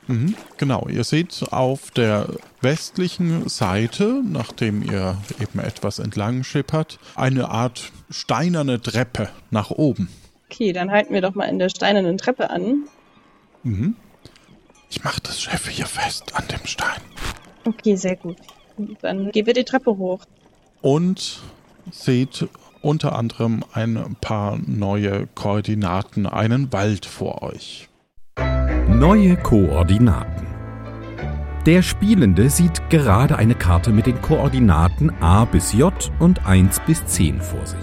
[0.08, 2.26] Mhm, genau, ihr seht auf der
[2.60, 10.08] westlichen Seite, nachdem ihr eben etwas entlang schippert, eine Art steinerne Treppe nach oben.
[10.50, 12.88] Okay, dann halten wir doch mal in der steinernen Treppe an.
[13.62, 13.94] Mhm.
[14.90, 17.00] Ich mach das Schiff hier fest an dem Stein.
[17.64, 18.36] Okay, sehr gut.
[19.00, 20.20] Dann gehen wir die Treppe hoch.
[20.80, 21.40] Und
[21.90, 22.48] seht
[22.80, 27.88] unter anderem ein paar neue Koordinaten, einen Wald vor euch.
[28.88, 30.46] Neue Koordinaten.
[31.66, 37.04] Der Spielende sieht gerade eine Karte mit den Koordinaten A bis J und 1 bis
[37.06, 37.78] 10 vor sich.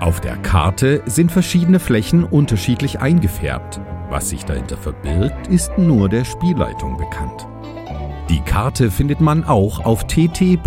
[0.00, 3.80] Auf der Karte sind verschiedene Flächen unterschiedlich eingefärbt.
[4.10, 7.46] Was sich dahinter verbirgt, ist nur der Spielleitung bekannt.
[8.28, 10.64] Die Karte findet man auch auf tt.lanoinc.de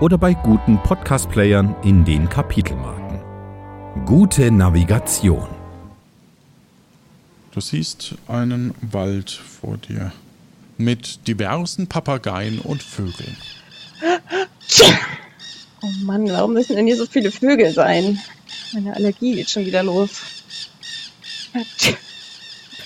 [0.00, 3.20] oder bei guten Podcast-Playern in den Kapitelmarken.
[4.06, 5.46] Gute Navigation.
[7.52, 10.12] Du siehst einen Wald vor dir
[10.78, 13.36] mit diversen Papageien und Vögeln.
[15.82, 18.18] Oh Mann, warum müssen denn hier so viele Vögel sein?
[18.72, 20.22] Meine Allergie geht schon wieder los.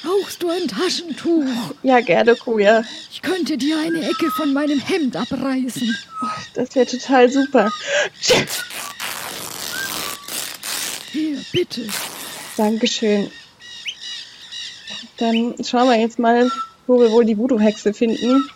[0.04, 1.44] Brauchst du ein Taschentuch?
[1.82, 2.84] Ja, gerne, Koja.
[3.10, 5.96] Ich könnte dir eine Ecke von meinem Hemd abreißen.
[6.54, 7.72] Das wäre total super.
[11.10, 11.86] Hier, bitte.
[12.56, 13.30] Dankeschön.
[15.16, 16.50] Dann schauen wir jetzt mal,
[16.86, 18.48] wo wir wohl die Voodoo-Hexe finden.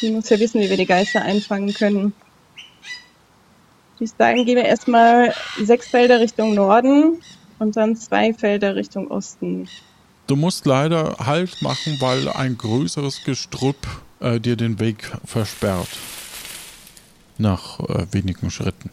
[0.00, 2.12] Die muss ja wissen, wie wir die Geister einfangen können.
[3.94, 7.22] Ich würde sagen, gehen wir erstmal sechs Felder Richtung Norden
[7.58, 9.68] und dann zwei Felder Richtung Osten.
[10.26, 13.86] Du musst leider Halt machen, weil ein größeres Gestrüpp
[14.20, 15.88] äh, dir den Weg versperrt.
[17.38, 18.90] Nach äh, wenigen Schritten.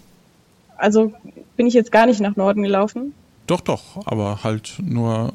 [0.78, 1.14] Also
[1.56, 3.14] bin ich jetzt gar nicht nach Norden gelaufen.
[3.48, 5.34] Doch, doch, aber halt nur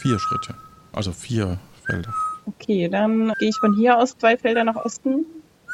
[0.00, 0.54] vier Schritte.
[0.92, 2.14] Also vier Felder.
[2.46, 5.24] Okay, dann gehe ich von hier aus zwei Felder nach Osten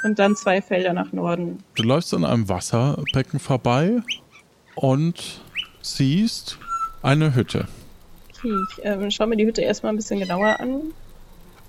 [0.04, 1.58] und dann zwei Felder nach Norden.
[1.74, 4.02] Du läufst an einem Wasserbecken vorbei
[4.74, 5.40] und
[5.82, 6.58] siehst
[7.02, 7.66] eine Hütte.
[8.38, 10.92] Okay, ich ähm, schaue mir die Hütte erstmal ein bisschen genauer an.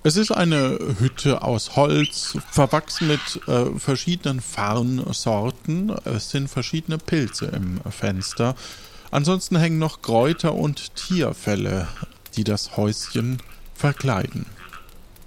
[0.04, 5.90] Es ist eine Hütte aus Holz, verwachsen mit äh, verschiedenen Farnsorten.
[6.04, 8.54] Es sind verschiedene Pilze im Fenster.
[9.10, 11.88] Ansonsten hängen noch Kräuter und Tierfelle,
[12.36, 13.42] die das Häuschen
[13.74, 14.46] verkleiden.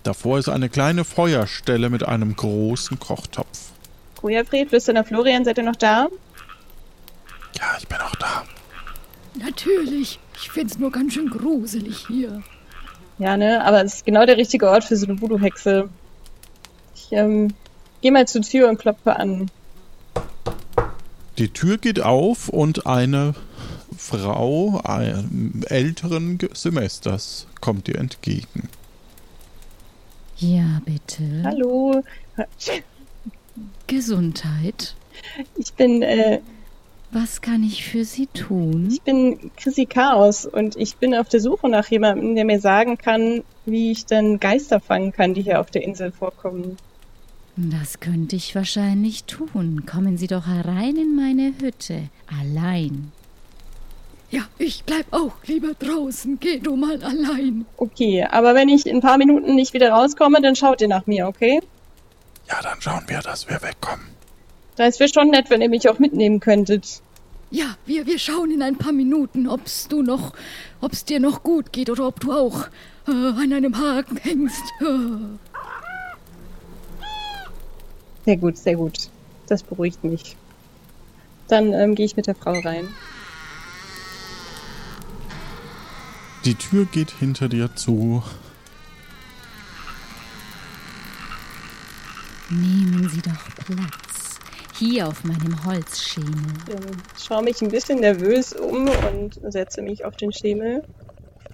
[0.04, 3.72] Davor ist eine kleine Feuerstelle mit einem großen Kochtopf.
[4.20, 6.08] Kojafred, Flüsterner Florian, seid ihr noch da?
[7.58, 8.44] Ja, ich bin auch da.
[9.36, 10.20] Natürlich.
[10.42, 12.42] Ich find's nur ganz schön gruselig hier.
[13.20, 13.64] Ja, ne?
[13.64, 15.88] Aber es ist genau der richtige Ort für so eine Voodoo-Hexe.
[16.96, 17.54] Ich ähm,
[18.02, 19.52] geh mal zur Tür und klopfe an.
[21.38, 23.36] Die Tür geht auf und eine
[23.96, 24.82] Frau
[25.66, 28.68] älteren Semesters kommt dir entgegen.
[30.38, 31.44] Ja, bitte.
[31.44, 32.04] Hallo.
[33.86, 34.96] Gesundheit.
[35.56, 36.40] Ich bin, äh,
[37.13, 38.88] Was kann ich für Sie tun?
[38.89, 42.97] ich bin Chrissy Chaos und ich bin auf der Suche nach jemandem, der mir sagen
[42.97, 46.78] kann, wie ich denn Geister fangen kann, die hier auf der Insel vorkommen.
[47.58, 49.86] Das könnte ich wahrscheinlich tun.
[49.86, 52.04] Kommen Sie doch herein in meine Hütte.
[52.39, 53.12] Allein.
[54.30, 56.39] Ja, ich bleib auch lieber draußen.
[56.39, 57.65] Geh du mal allein.
[57.76, 61.06] Okay, aber wenn ich in ein paar Minuten nicht wieder rauskomme, dann schaut ihr nach
[61.08, 61.60] mir, okay?
[62.47, 64.11] Ja, dann schauen wir, dass wir wegkommen.
[64.76, 67.02] Da ist wäre schon nett, wenn ihr mich auch mitnehmen könntet.
[67.50, 70.34] Ja, wir, wir schauen in ein paar Minuten, ob's du noch,
[70.80, 72.68] ob's dir noch gut geht oder ob du auch
[73.08, 74.64] äh, an einem Haken hängst.
[74.80, 75.38] Äh.
[78.26, 79.10] Sehr gut, sehr gut.
[79.48, 80.38] Das beruhigt mich.
[81.50, 82.88] Dann ähm, gehe ich mit der Frau rein.
[86.46, 88.24] Die Tür geht hinter dir zu.
[92.50, 94.11] Nehmen Sie doch Platz.
[94.82, 96.34] Hier auf meinem Holzschemel.
[96.72, 100.82] Ähm, schaue mich ein bisschen nervös um und setze mich auf den Schemel.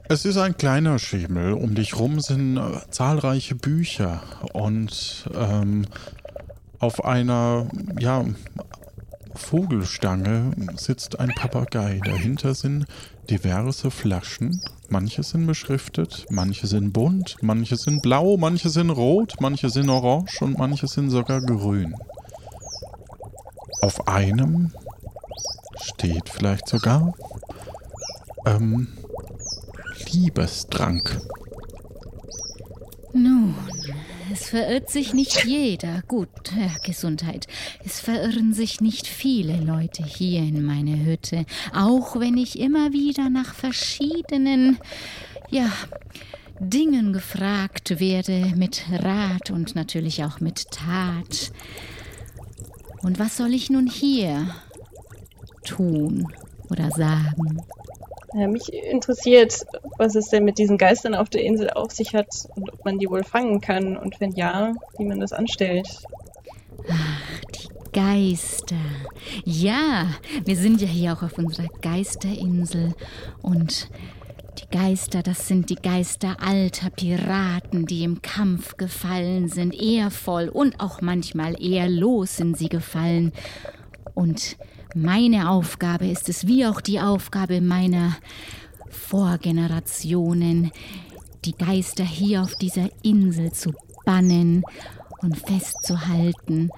[0.07, 1.51] Es ist ein kleiner Schemel.
[1.51, 5.87] Um dich rum sind äh, zahlreiche Bücher und ähm,
[6.79, 7.67] auf einer
[7.99, 8.23] ja,
[9.35, 11.99] Vogelstange sitzt ein Papagei.
[12.05, 12.85] Dahinter sind
[13.29, 14.61] diverse Flaschen.
[14.87, 20.41] Manche sind beschriftet, manche sind bunt, manche sind blau, manche sind rot, manche sind orange
[20.41, 21.93] und manche sind sogar grün.
[23.81, 24.71] Auf einem
[25.81, 27.13] steht vielleicht sogar
[28.45, 28.87] ähm,
[30.11, 31.21] Liebestrank.
[33.13, 33.55] Nun,
[34.31, 36.01] es verirrt sich nicht jeder.
[36.07, 37.47] Gut, äh, Gesundheit.
[37.85, 41.45] Es verirren sich nicht viele Leute hier in meine Hütte.
[41.73, 44.77] Auch wenn ich immer wieder nach verschiedenen,
[45.49, 45.71] ja,
[46.59, 51.51] Dingen gefragt werde, mit Rat und natürlich auch mit Tat.
[53.01, 54.47] Und was soll ich nun hier
[55.63, 56.27] tun
[56.69, 57.62] oder sagen?
[58.33, 59.65] Ja, mich interessiert,
[59.97, 62.99] was es denn mit diesen Geistern auf der Insel auf sich hat und ob man
[62.99, 65.88] die wohl fangen kann und wenn ja, wie man das anstellt.
[67.93, 68.75] Geister.
[69.43, 70.07] Ja,
[70.45, 72.93] wir sind ja hier auch auf unserer Geisterinsel.
[73.41, 73.89] Und
[74.59, 79.73] die Geister, das sind die Geister alter Piraten, die im Kampf gefallen sind.
[79.73, 83.33] Ehrvoll und auch manchmal ehrlos sind sie gefallen.
[84.13, 84.57] Und
[84.95, 88.17] meine Aufgabe ist es, wie auch die Aufgabe meiner
[88.89, 90.71] Vorgenerationen,
[91.45, 93.73] die Geister hier auf dieser Insel zu
[94.05, 94.63] bannen
[95.21, 96.69] und festzuhalten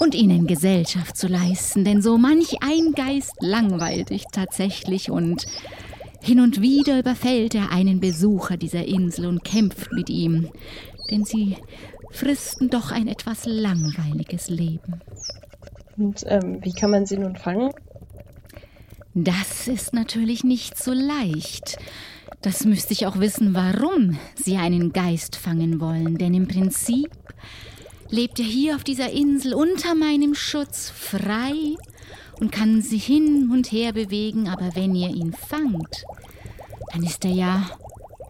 [0.00, 5.46] und ihnen Gesellschaft zu leisten, denn so manch ein Geist langweilt dich tatsächlich und
[6.22, 10.48] hin und wieder überfällt er einen Besucher dieser Insel und kämpft mit ihm,
[11.10, 11.56] denn sie
[12.10, 15.00] fristen doch ein etwas langweiliges Leben.
[15.96, 17.72] Und ähm, wie kann man sie nun fangen?
[19.14, 21.76] Das ist natürlich nicht so leicht.
[22.40, 27.10] Das müsste ich auch wissen, warum Sie einen Geist fangen wollen, denn im Prinzip
[28.08, 31.76] lebt er hier auf dieser Insel unter meinem Schutz frei
[32.40, 36.04] und kann sich hin und her bewegen, aber wenn ihr ihn fangt,
[36.92, 37.70] dann ist er ja,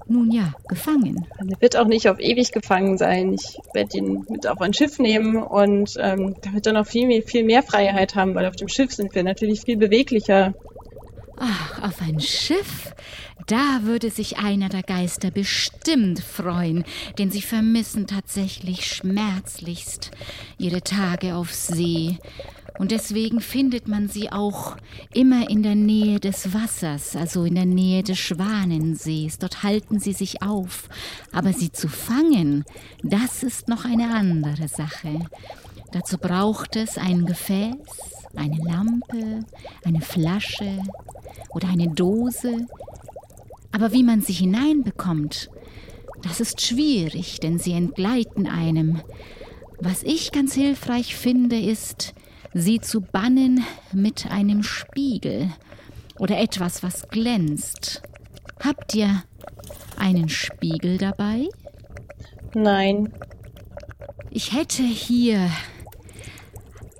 [0.09, 1.27] nun ja, gefangen.
[1.39, 3.33] Er wird auch nicht auf ewig gefangen sein.
[3.35, 7.07] Ich werde ihn mit auf ein Schiff nehmen und ähm, da wird er noch viel,
[7.07, 10.55] mehr- viel mehr Freiheit haben, weil auf dem Schiff sind wir natürlich viel beweglicher.
[11.39, 12.93] Ach, auf ein Schiff?
[13.49, 16.85] Da würde sich einer der Geister bestimmt freuen,
[17.19, 20.13] denn sie vermissen tatsächlich schmerzlichst
[20.59, 22.19] ihre Tage auf See.
[22.83, 24.77] Und deswegen findet man sie auch
[25.15, 29.39] immer in der Nähe des Wassers, also in der Nähe des Schwanensees.
[29.39, 30.89] Dort halten sie sich auf.
[31.31, 32.65] Aber sie zu fangen,
[33.05, 35.21] das ist noch eine andere Sache.
[35.93, 37.77] Dazu braucht es ein Gefäß,
[38.35, 39.45] eine Lampe,
[39.85, 40.81] eine Flasche
[41.51, 42.67] oder eine Dose.
[43.71, 45.51] Aber wie man sie hineinbekommt,
[46.25, 49.03] das ist schwierig, denn sie entgleiten einem.
[49.79, 52.15] Was ich ganz hilfreich finde, ist,
[52.55, 55.51] sie zu bannen mit einem Spiegel
[56.19, 58.03] oder etwas, was glänzt.
[58.61, 59.23] Habt ihr
[59.97, 61.49] einen Spiegel dabei?
[62.55, 63.13] Nein,
[64.31, 65.51] Ich hätte hier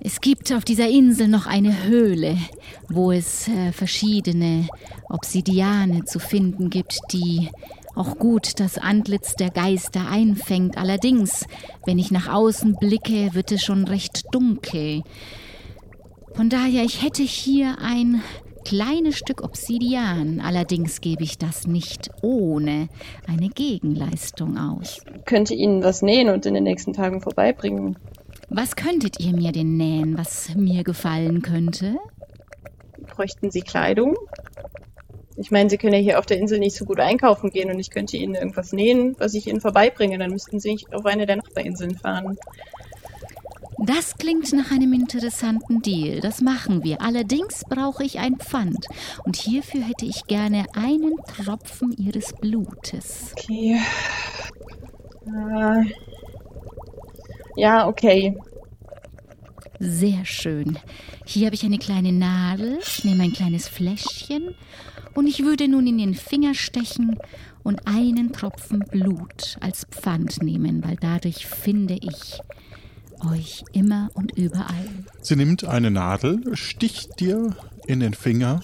[0.01, 2.37] Es gibt auf dieser Insel noch eine Höhle,
[2.89, 4.67] wo es äh, verschiedene
[5.09, 7.51] Obsidiane zu finden gibt, die
[7.95, 10.77] auch gut das Antlitz der Geister einfängt.
[10.77, 11.47] Allerdings,
[11.87, 15.03] wenn ich nach außen blicke, wird es schon recht dunkel.
[16.35, 18.23] Von daher, ich hätte hier ein
[18.65, 20.41] kleines Stück Obsidian.
[20.41, 22.89] Allerdings gebe ich das nicht ohne
[23.27, 25.03] eine Gegenleistung aus.
[25.15, 27.99] Ich könnte Ihnen was nähen und in den nächsten Tagen vorbeibringen.
[28.49, 31.97] Was könntet ihr mir denn nähen, was mir gefallen könnte?
[33.15, 34.17] Bräuchten Sie Kleidung?
[35.37, 37.79] Ich meine, Sie können ja hier auf der Insel nicht so gut einkaufen gehen und
[37.79, 40.19] ich könnte Ihnen irgendwas nähen, was ich Ihnen vorbeibringe.
[40.19, 42.39] Dann müssten Sie auf eine der Nachbarinseln fahren.
[43.85, 46.21] Das klingt nach einem interessanten Deal.
[46.21, 47.03] Das machen wir.
[47.03, 48.87] Allerdings brauche ich ein Pfand.
[49.25, 53.33] Und hierfür hätte ich gerne einen Tropfen Ihres Blutes.
[53.33, 53.81] Okay.
[55.27, 55.85] Äh,
[57.57, 58.37] ja, okay.
[59.81, 60.79] Sehr schön.
[61.25, 64.55] Hier habe ich eine kleine Nadel, ich nehme ein kleines Fläschchen
[65.15, 67.19] und ich würde nun in den Finger stechen
[67.65, 72.41] und einen Tropfen Blut als Pfand nehmen, weil dadurch finde ich
[73.31, 74.89] euch immer und überall.
[75.21, 77.55] Sie nimmt eine Nadel, sticht dir
[77.87, 78.61] in den Finger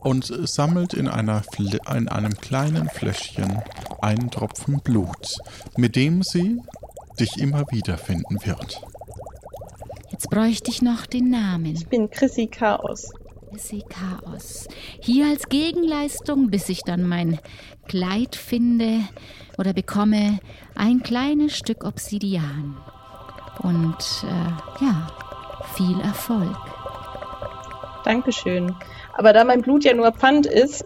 [0.00, 3.62] und sammelt in, einer Fl in einem kleinen Fläschchen
[4.00, 5.36] einen Tropfen Blut,
[5.76, 6.60] mit dem sie
[7.18, 8.80] dich immer wieder finden wird.
[10.10, 11.76] Jetzt bräuchte ich noch den Namen.
[11.76, 13.12] Ich bin Chrissy Chaos.
[13.50, 14.68] Chrissy Chaos.
[15.00, 17.38] Hier als Gegenleistung, bis ich dann mein
[17.88, 19.00] Kleid finde
[19.58, 20.38] oder bekomme,
[20.74, 22.76] ein kleines Stück Obsidian.
[23.62, 25.06] Und äh, ja,
[25.74, 26.56] viel Erfolg.
[28.04, 28.74] Dankeschön.
[29.14, 30.84] Aber da mein Blut ja nur Pfand ist,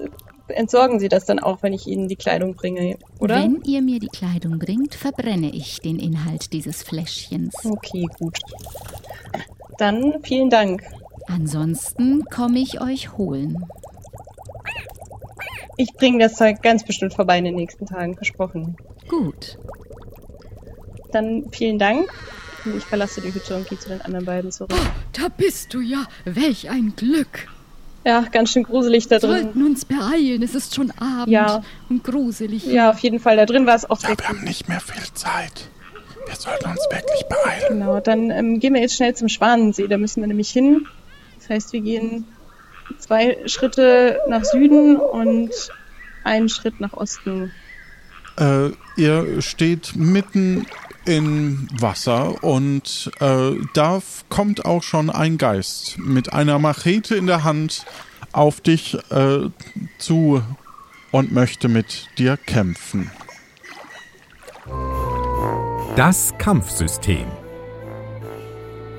[0.49, 3.37] entsorgen Sie das dann auch, wenn ich Ihnen die Kleidung bringe, oder?
[3.37, 7.55] Wenn ihr mir die Kleidung bringt, verbrenne ich den Inhalt dieses Fläschchens.
[7.65, 8.39] Okay, gut.
[9.79, 10.83] Dann vielen Dank.
[11.27, 13.65] Ansonsten komme ich euch holen.
[15.77, 18.77] Ich bringe das Zeug ganz bestimmt vorbei in den nächsten Tagen, versprochen.
[19.09, 19.59] Gut.
[21.11, 22.13] Dann vielen Dank.
[22.65, 24.71] Und ich verlasse die Hütte und gehe zu den anderen beiden zurück.
[24.75, 26.07] Oh, da bist du ja.
[26.25, 27.49] Welch ein Glück.
[28.07, 29.43] Ja, ganz schön gruselig da Wir drin.
[29.45, 30.43] sollten uns beeilen.
[30.43, 31.63] Es ist schon Abend Ja.
[31.89, 32.67] und gruselig.
[32.67, 33.37] Ja, auf jeden Fall.
[33.37, 35.69] Da drin war es auch sehr wir haben nicht mehr viel Zeit.
[36.27, 37.65] Wir sollten uns wirklich beeilen.
[37.81, 39.87] Genau, dann ähm, gehen wir jetzt schnell zum Schwanensee.
[39.89, 40.87] Da müssen wir nämlich hin.
[41.39, 42.27] Das heißt, wir gehen
[42.99, 45.51] zwei Schritte nach Süden und
[46.25, 47.53] einen Schritt nach Osten.
[48.39, 50.67] Äh, ihr steht mitten
[51.07, 57.45] im Wasser und äh, da kommt auch schon ein Geist mit einer Machete in der
[57.45, 57.85] Hand
[58.33, 59.51] auf dich äh,
[59.99, 60.43] zu
[61.13, 63.11] und möchte mit dir kämpfen.
[65.97, 67.27] Das Kampfsystem.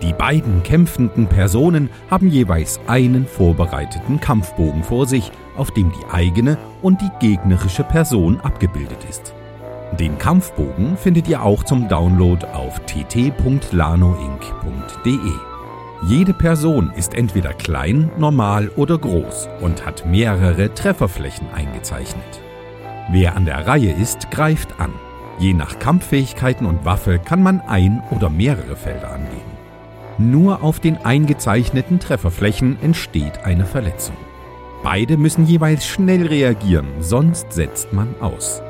[0.01, 6.57] Die beiden kämpfenden Personen haben jeweils einen vorbereiteten Kampfbogen vor sich, auf dem die eigene
[6.81, 9.33] und die gegnerische Person abgebildet ist.
[9.99, 13.31] Den Kampfbogen findet ihr auch zum Download auf tt.lanoinc.de.
[16.03, 22.41] Jede Person ist entweder klein, normal oder groß und hat mehrere Trefferflächen eingezeichnet.
[23.09, 24.91] Wer an der Reihe ist, greift an.
[25.39, 29.55] Je nach Kampffähigkeiten und Waffe kann man ein oder mehrere Felder angeben.
[30.17, 34.17] Nur auf den eingezeichneten Trefferflächen entsteht eine Verletzung.
[34.83, 38.61] Beide müssen jeweils schnell reagieren, sonst setzt man aus.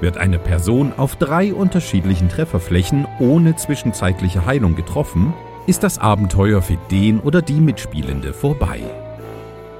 [0.00, 5.32] Wird eine Person auf drei unterschiedlichen Trefferflächen ohne zwischenzeitliche Heilung getroffen,
[5.66, 8.80] ist das Abenteuer für den oder die Mitspielende vorbei.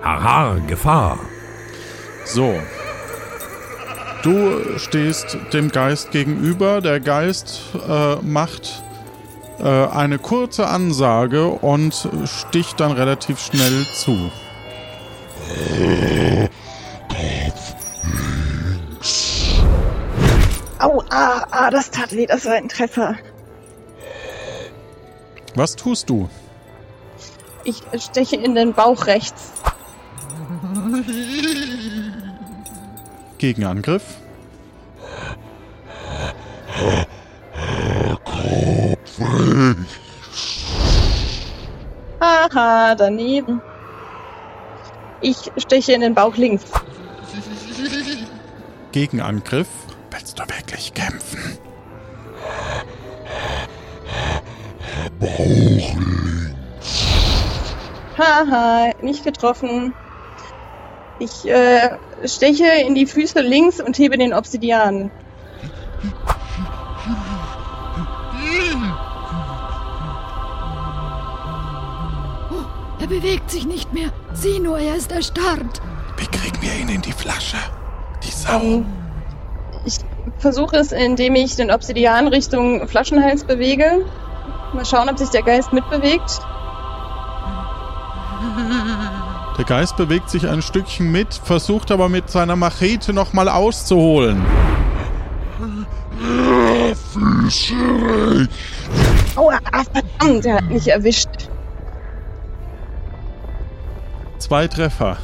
[0.03, 1.19] Haha, Gefahr!
[2.25, 2.55] So.
[4.23, 6.81] Du stehst dem Geist gegenüber.
[6.81, 8.83] Der Geist äh, macht
[9.59, 14.31] äh, eine kurze Ansage und sticht dann relativ schnell zu.
[21.15, 23.17] ah, ah, das tat weh, das war ein Treffer.
[25.55, 26.29] Was tust du?
[27.65, 29.53] Ich steche in den Bauch rechts.
[33.39, 34.03] Gegenangriff?
[42.21, 43.63] Haha, daneben.
[45.21, 46.65] Ich steche in den Bauch links.
[48.93, 49.69] Gegenangriff?
[50.17, 51.59] Willst du wirklich kämpfen?
[58.17, 59.93] Haha, nicht getroffen.
[61.19, 65.11] Ich äh, steche in die Füße links und hebe den Obsidian.
[73.01, 74.13] Er bewegt sich nicht mehr.
[74.33, 75.83] Sieh nur, er ist erstarrt.
[76.17, 77.57] Wie kriegen wir ihn in die Flasche?
[78.23, 78.61] Die Sau.
[78.61, 79.04] Ähm, ich
[80.39, 84.05] versuche es, indem ich den Obsidian Richtung Flaschenhals bewege.
[84.73, 86.41] Mal schauen, ob sich der Geist mitbewegt.
[89.57, 94.45] Der Geist bewegt sich ein Stückchen mit, versucht aber mit seiner Machete nochmal auszuholen.
[99.37, 101.29] Aua, ah, verdammt, der hat mich erwischt.
[104.39, 105.17] Zwei Treffer.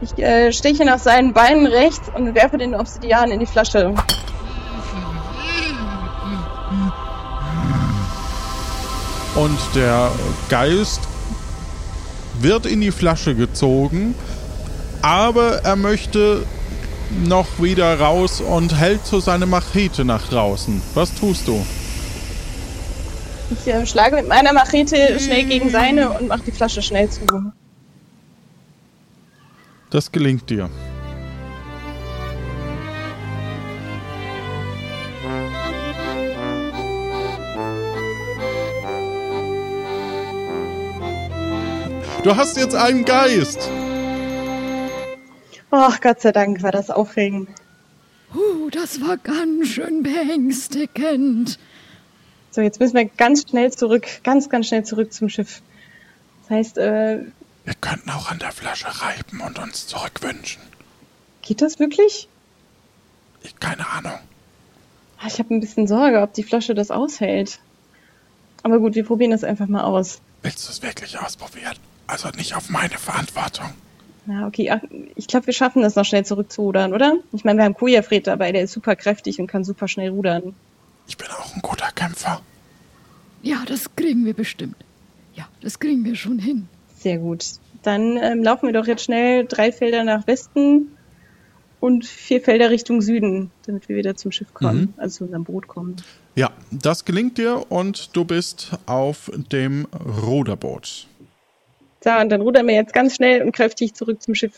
[0.00, 3.94] Ich äh, steche nach seinen Beinen rechts und werfe den Obsidian in die Flasche.
[9.34, 10.10] Und der
[10.48, 11.00] Geist
[12.40, 14.14] wird in die Flasche gezogen,
[15.02, 16.44] aber er möchte
[17.24, 20.80] noch wieder raus und hält so seine Machete nach draußen.
[20.94, 21.64] Was tust du?
[23.50, 27.22] Ich äh, schlage mit meiner Machete schnell gegen seine und mache die Flasche schnell zu.
[29.90, 30.68] Das gelingt dir.
[42.22, 43.70] Du hast jetzt einen Geist.
[45.70, 47.48] Ach, Gott sei Dank war das aufregend.
[48.34, 51.58] Uh, das war ganz schön beängstigend.
[52.50, 55.62] So, jetzt müssen wir ganz schnell zurück, ganz, ganz schnell zurück zum Schiff.
[56.42, 57.20] Das heißt, äh,
[57.68, 60.62] Wir könnten auch an der Flasche reiben und uns zurückwünschen.
[61.42, 62.26] geht das wirklich?
[63.42, 64.18] Ich keine Ahnung.
[65.18, 67.58] Ah, Ich habe ein bisschen Sorge, ob die Flasche das aushält.
[68.62, 70.22] Aber gut, wir probieren das einfach mal aus.
[70.40, 71.76] Willst du es wirklich ausprobieren?
[72.06, 73.68] Also nicht auf meine Verantwortung.
[74.24, 74.80] Na, okay, ach,
[75.14, 77.16] ich glaube, wir schaffen das noch schnell zurückzurudern, oder?
[77.32, 80.54] Ich meine, wir haben Kujafred dabei, der ist super kräftig und kann super schnell rudern.
[81.06, 82.40] Ich bin auch ein guter Kämpfer.
[83.42, 84.76] Ja, das kriegen wir bestimmt.
[85.34, 86.66] Ja, das kriegen wir schon hin.
[86.98, 87.44] Sehr gut.
[87.82, 90.88] Dann ähm, laufen wir doch jetzt schnell drei Felder nach Westen
[91.80, 95.68] und vier Felder Richtung Süden, damit wir wieder zum Schiff kommen, also zu unserem Boot
[95.68, 95.96] kommen.
[96.34, 99.86] Ja, das gelingt dir und du bist auf dem
[100.26, 101.06] Ruderboot.
[102.02, 104.54] So, und dann rudern wir jetzt ganz schnell und kräftig zurück zum Schiff.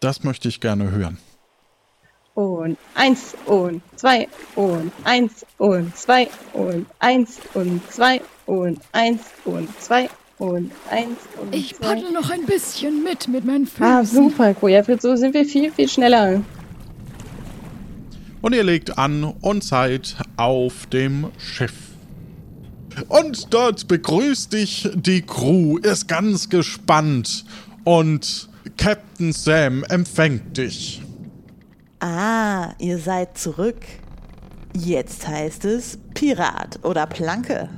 [0.00, 1.18] Das möchte ich gerne hören.
[2.34, 9.68] Und eins und zwei und eins und zwei und eins und zwei und eins und
[9.80, 11.94] zwei und eins und Ich zwei.
[11.94, 13.84] paddel noch ein bisschen mit mit meinen Füßen.
[13.84, 16.40] Ah, super, Kojafred, so sind wir viel, viel schneller.
[18.40, 21.74] Und ihr legt an und seid auf dem Schiff.
[23.08, 27.44] Und dort begrüßt dich die Crew, ist ganz gespannt.
[27.84, 31.02] Und Captain Sam empfängt dich.
[32.00, 33.80] Ah, ihr seid zurück.
[34.76, 37.68] Jetzt heißt es Pirat oder Planke.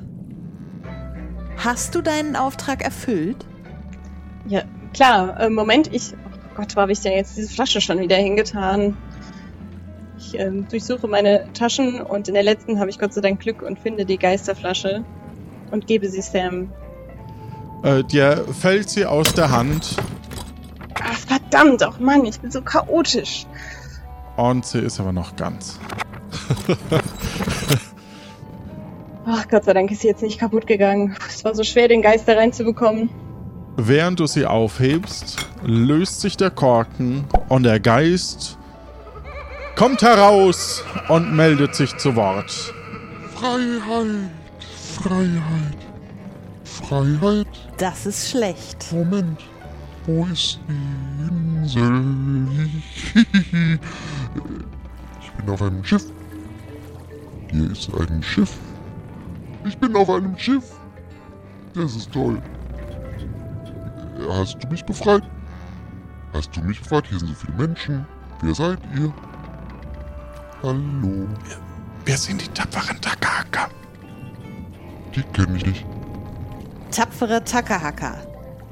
[1.63, 3.45] Hast du deinen Auftrag erfüllt?
[4.47, 4.63] Ja,
[4.95, 6.15] klar, äh, Moment, ich.
[6.15, 8.97] Oh Gott, wo habe ich denn jetzt diese Flasche schon wieder hingetan?
[10.19, 13.63] Ich ähm, durchsuche meine Taschen und in der letzten habe ich Gott sei Dank Glück
[13.63, 15.05] und finde die Geisterflasche
[15.71, 16.73] und gebe sie Sam.
[17.83, 19.97] Äh, dir fällt sie aus der Hand
[21.03, 23.47] Ach, verdammt, auch Mann, ich bin so chaotisch.
[24.37, 25.79] und sie ist aber noch ganz.
[29.27, 31.17] Ach, Gott sei Dank ist sie jetzt nicht kaputt gegangen.
[31.29, 33.11] Es war so schwer, den Geist da reinzubekommen.
[33.77, 38.59] Während du sie aufhebst, löst sich der Korken und der Geist
[39.77, 42.75] kommt heraus und meldet sich zu Wort.
[43.35, 44.31] Freiheit,
[45.03, 45.77] Freiheit,
[46.65, 47.47] Freiheit.
[47.79, 48.93] Das ist schlecht.
[48.93, 49.41] Moment,
[50.07, 52.09] wo ist die Insel?
[55.23, 56.05] Ich bin auf einem Schiff.
[57.51, 58.51] Hier ist ein Schiff.
[59.65, 60.65] Ich bin auf einem Schiff.
[61.75, 62.41] Das ist toll.
[64.29, 65.23] Hast du mich befreit?
[66.33, 67.07] Hast du mich befreit?
[67.07, 68.07] Hier sind so viele Menschen.
[68.43, 69.13] Wer seid ihr?
[70.63, 71.29] Hallo.
[72.05, 73.69] Wir sind die tapferen Takahaka.
[75.15, 75.87] Die kenne ich nicht.
[76.91, 78.17] Tapfere Takahaka.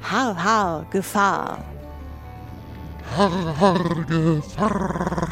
[0.01, 1.63] Har, har, Gefahr.
[3.17, 5.29] Har, har, Gefahr.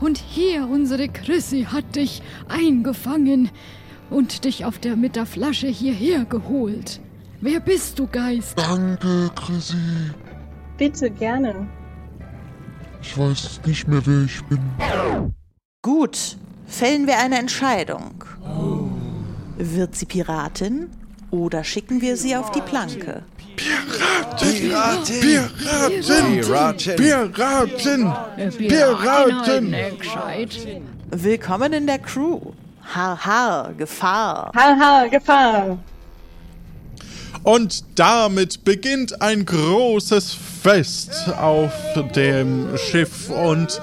[0.00, 3.50] Und hier, unsere Chrissy hat dich eingefangen
[4.10, 7.00] und dich auf der, mit der Flasche hierher geholt.
[7.40, 8.58] Wer bist du, Geist?
[8.58, 9.76] Danke, Chrissy.
[10.76, 11.66] Bitte, gerne.
[13.02, 14.60] Ich weiß nicht mehr, wer ich bin.
[15.82, 16.36] Gut,
[16.66, 18.24] fällen wir eine Entscheidung.
[19.56, 20.90] Wird sie Piratin
[21.30, 23.22] oder schicken wir sie auf die Planke?
[23.56, 24.70] Piratin!
[25.20, 25.20] Piratin!
[26.40, 26.96] Piratin!
[26.96, 28.12] Piratin!
[28.36, 29.74] Äh, Piraten!
[29.98, 30.66] Gescheit.
[31.10, 32.52] Willkommen in der Crew.
[32.94, 34.52] Har, har, Gefahr.
[34.54, 35.78] Haha, Gefahr.
[37.42, 41.72] Und damit beginnt ein großes Fest auf
[42.14, 43.80] dem Schiff und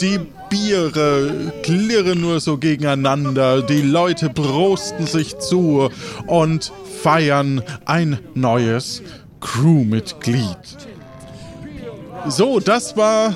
[0.00, 5.90] die Biere klirren nur so gegeneinander, die Leute prosten sich zu
[6.26, 9.02] und feiern ein neues
[9.40, 10.56] Crewmitglied.
[12.28, 13.34] So, das war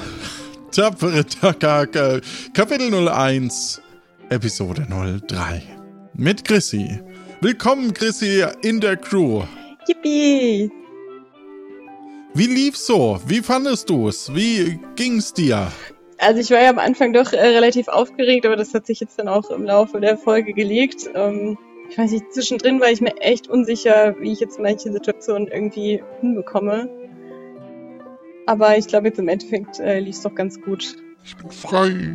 [0.70, 2.20] Tapfere Takake,
[2.52, 3.80] Kapitel 01,
[4.30, 5.62] Episode 03.
[6.14, 6.98] Mit Chrissy.
[7.42, 9.42] Willkommen, Chrissy, in der Crew.
[9.86, 10.70] Yippie!
[12.32, 13.20] Wie lief's so?
[13.26, 14.34] Wie fandest du's?
[14.34, 15.70] Wie ging's dir?
[16.18, 19.18] Also ich war ja am Anfang doch äh, relativ aufgeregt, aber das hat sich jetzt
[19.18, 21.10] dann auch im Laufe der Folge gelegt.
[21.14, 21.58] Ähm,
[21.90, 26.02] ich weiß nicht, zwischendrin war ich mir echt unsicher, wie ich jetzt manche Situationen irgendwie
[26.20, 26.88] hinbekomme.
[28.46, 30.96] Aber ich glaube jetzt im Endeffekt äh, lief es doch ganz gut.
[31.24, 32.14] Ich bin frei.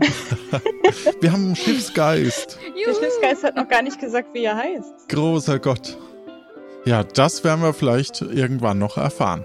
[1.22, 2.60] Wir haben einen Schiffsgeist.
[2.86, 5.10] Der Schiffsgeist hat noch gar nicht gesagt, wie er heißt.
[5.10, 5.98] Großer Gott.
[6.86, 9.44] Ja, das werden wir vielleicht irgendwann noch erfahren.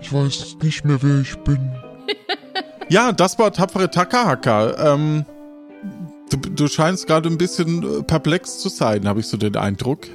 [0.00, 1.72] Ich weiß nicht mehr, wer ich bin.
[2.90, 4.94] Ja, das war tapfere Takahaka.
[4.94, 5.26] Ähm,
[6.30, 10.06] du, du scheinst gerade ein bisschen äh, perplex zu sein, habe ich so den Eindruck.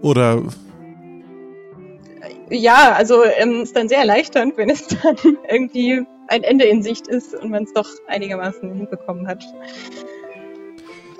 [0.00, 0.42] Oder
[2.48, 5.14] Ja, also ähm, ist dann sehr erleichternd, wenn es dann
[5.48, 9.44] irgendwie ein Ende in Sicht ist und man es doch einigermaßen hinbekommen hat.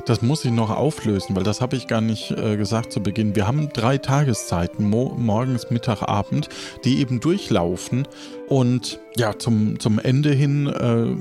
[0.07, 3.37] das muss ich noch auflösen, weil das habe ich gar nicht äh, gesagt zu Beginn.
[3.37, 6.49] Wir haben drei Tageszeiten, mo morgens, Mittag, Abend,
[6.85, 8.09] die eben durchlaufen.
[8.49, 11.15] Und ja, zum, zum Ende hin äh,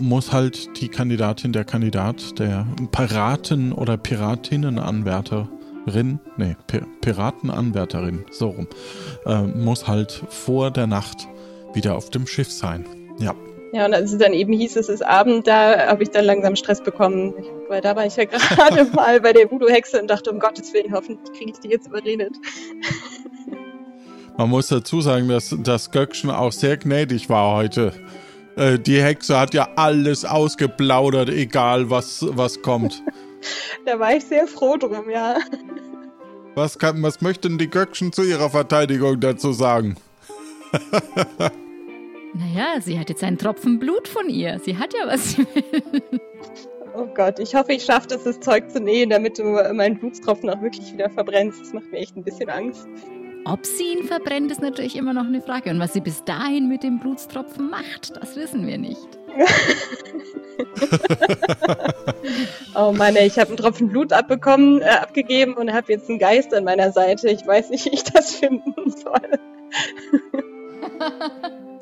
[0.00, 8.68] muss halt die Kandidatin, der Kandidat, der Piraten- oder Piratinnenanwärterin, nee, Pi Piratenanwärterin, so rum,
[9.26, 11.28] äh, muss halt vor der Nacht
[11.74, 12.84] wieder auf dem Schiff sein.
[13.18, 13.34] Ja.
[13.74, 16.54] Ja, und als es dann eben hieß, es ist Abend, da habe ich dann langsam
[16.54, 17.34] Stress bekommen.
[17.68, 20.92] Weil da war ich ja gerade mal bei der Voodoo-Hexe und dachte, um Gottes Willen,
[20.92, 22.36] hoffentlich kriege ich die jetzt überredet.
[24.38, 27.92] Man muss dazu sagen, dass das Göckchen auch sehr gnädig war heute.
[28.56, 33.02] Äh, die Hexe hat ja alles ausgeplaudert, egal was, was kommt.
[33.84, 35.36] Da war ich sehr froh drum, ja.
[36.54, 39.96] Was, kann, was möchten die Göckchen zu ihrer Verteidigung dazu sagen?
[42.34, 44.58] Naja, sie hat jetzt einen Tropfen Blut von ihr.
[44.58, 46.20] Sie hat ja was sie will.
[46.96, 50.48] Oh Gott, ich hoffe, ich schaffe es, das Zeug zu nähen, damit du meinen Blutstropfen
[50.50, 51.60] auch wirklich wieder verbrennst.
[51.60, 52.86] Das macht mir echt ein bisschen Angst.
[53.46, 55.70] Ob sie ihn verbrennt, ist natürlich immer noch eine Frage.
[55.70, 59.08] Und was sie bis dahin mit dem Blutstropfen macht, das wissen wir nicht.
[62.76, 66.52] Oh Mann, ich habe einen Tropfen Blut abbekommen, äh, abgegeben und habe jetzt einen Geist
[66.52, 67.28] an meiner Seite.
[67.28, 69.38] Ich weiß nicht, wie ich das finden soll.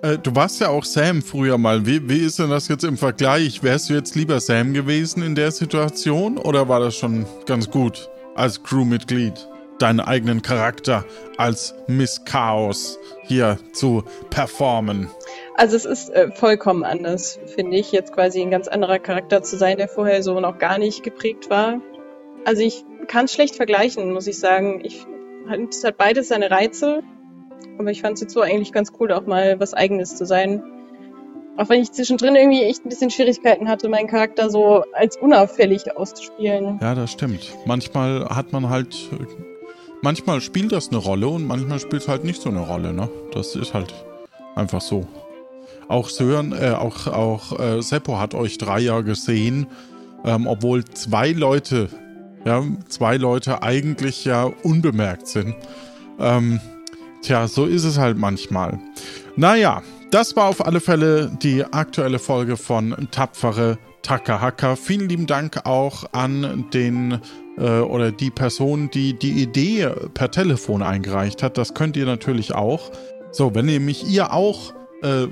[0.02, 1.86] Äh, du warst ja auch Sam früher mal.
[1.86, 3.62] Wie, wie ist denn das jetzt im Vergleich?
[3.62, 8.10] Wärst du jetzt lieber Sam gewesen in der Situation oder war das schon ganz gut
[8.34, 9.48] als Crewmitglied?
[9.78, 11.04] Deinen eigenen Charakter
[11.38, 15.08] als Miss Chaos hier zu performen.
[15.56, 19.56] Also es ist äh, vollkommen anders, finde ich, jetzt quasi ein ganz anderer Charakter zu
[19.56, 21.80] sein, der vorher so noch gar nicht geprägt war.
[22.44, 24.80] Also ich kann es schlecht vergleichen, muss ich sagen.
[24.84, 25.06] Ich,
[25.70, 27.02] es hat beides seine Reize,
[27.78, 30.62] aber ich fand es jetzt so eigentlich ganz cool, auch mal was Eigenes zu sein.
[31.56, 35.96] Auch wenn ich zwischendrin irgendwie echt ein bisschen Schwierigkeiten hatte, meinen Charakter so als unauffällig
[35.96, 36.78] auszuspielen.
[36.80, 37.52] Ja, das stimmt.
[37.66, 38.96] Manchmal hat man halt.
[40.00, 43.08] Manchmal spielt das eine Rolle und manchmal spielt es halt nicht so eine Rolle, ne?
[43.32, 43.94] Das ist halt
[44.56, 45.06] einfach so.
[45.88, 49.66] Auch Sören, äh, auch, auch äh, Seppo hat euch drei ja gesehen,
[50.24, 51.88] ähm, obwohl zwei Leute,
[52.44, 55.54] ja, zwei Leute eigentlich ja unbemerkt sind.
[56.18, 56.60] Ähm,
[57.22, 58.78] tja, so ist es halt manchmal.
[59.36, 64.76] Naja, das war auf alle Fälle die aktuelle Folge von Tapfere Takahaka.
[64.76, 67.20] Vielen lieben Dank auch an den
[67.56, 71.56] äh, oder die Person, die die Idee per Telefon eingereicht hat.
[71.56, 72.90] Das könnt ihr natürlich auch.
[73.30, 75.26] So, wenn nämlich ihr auch äh,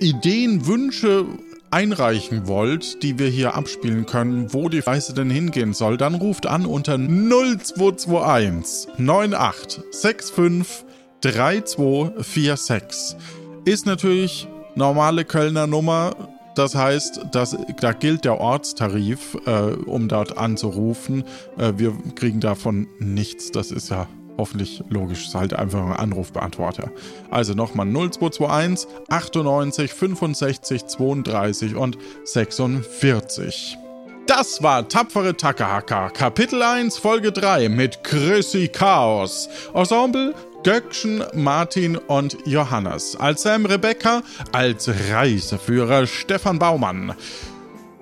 [0.00, 1.24] Ideen, Wünsche
[1.70, 6.46] einreichen wollt, die wir hier abspielen können, wo die Reise denn hingehen soll, dann ruft
[6.46, 10.87] an unter 0221 98 65
[11.20, 13.16] 3246.
[13.64, 16.14] Ist natürlich normale Kölner Nummer.
[16.54, 21.24] Das heißt, das, da gilt der Ortstarif, äh, um dort anzurufen.
[21.56, 23.52] Äh, wir kriegen davon nichts.
[23.52, 24.08] Das ist ja
[24.38, 25.26] hoffentlich logisch.
[25.26, 26.90] Ist halt einfach ein Anrufbeantworter.
[27.30, 33.78] Also nochmal 0221 98 65 32 und 46.
[34.28, 39.48] Das war Tapfere Takahaka, Kapitel 1, Folge 3 mit Chrissy Chaos.
[39.72, 40.34] Ensemble
[40.64, 43.16] Göckchen, Martin und Johannes.
[43.16, 47.14] Als Sam Rebecca, als Reiseführer Stefan Baumann.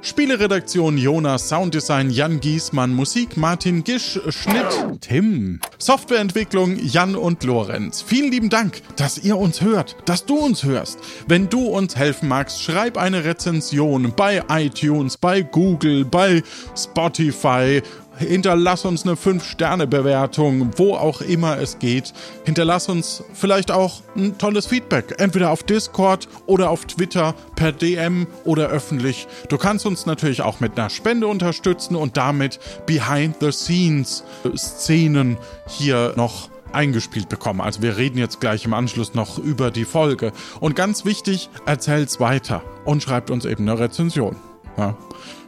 [0.06, 5.58] Spieleredaktion Jonas, Sounddesign Jan Giesmann, Musik Martin Gisch, Schnitt Tim.
[5.78, 8.02] Softwareentwicklung Jan und Lorenz.
[8.02, 11.00] Vielen lieben Dank, dass ihr uns hört, dass du uns hörst.
[11.26, 16.44] Wenn du uns helfen magst, schreib eine Rezension bei iTunes, bei Google, bei
[16.76, 17.82] Spotify
[18.18, 22.12] Hinterlass uns eine 5-Sterne-Bewertung, wo auch immer es geht.
[22.44, 28.26] Hinterlass uns vielleicht auch ein tolles Feedback, entweder auf Discord oder auf Twitter, per DM
[28.44, 29.28] oder öffentlich.
[29.48, 37.28] Du kannst uns natürlich auch mit einer Spende unterstützen und damit Behind-the-Scenes-Szenen hier noch eingespielt
[37.28, 37.60] bekommen.
[37.60, 40.32] Also wir reden jetzt gleich im Anschluss noch über die Folge.
[40.60, 44.36] Und ganz wichtig, erzählt's weiter und schreibt uns eben eine Rezension.
[44.76, 44.96] Ja.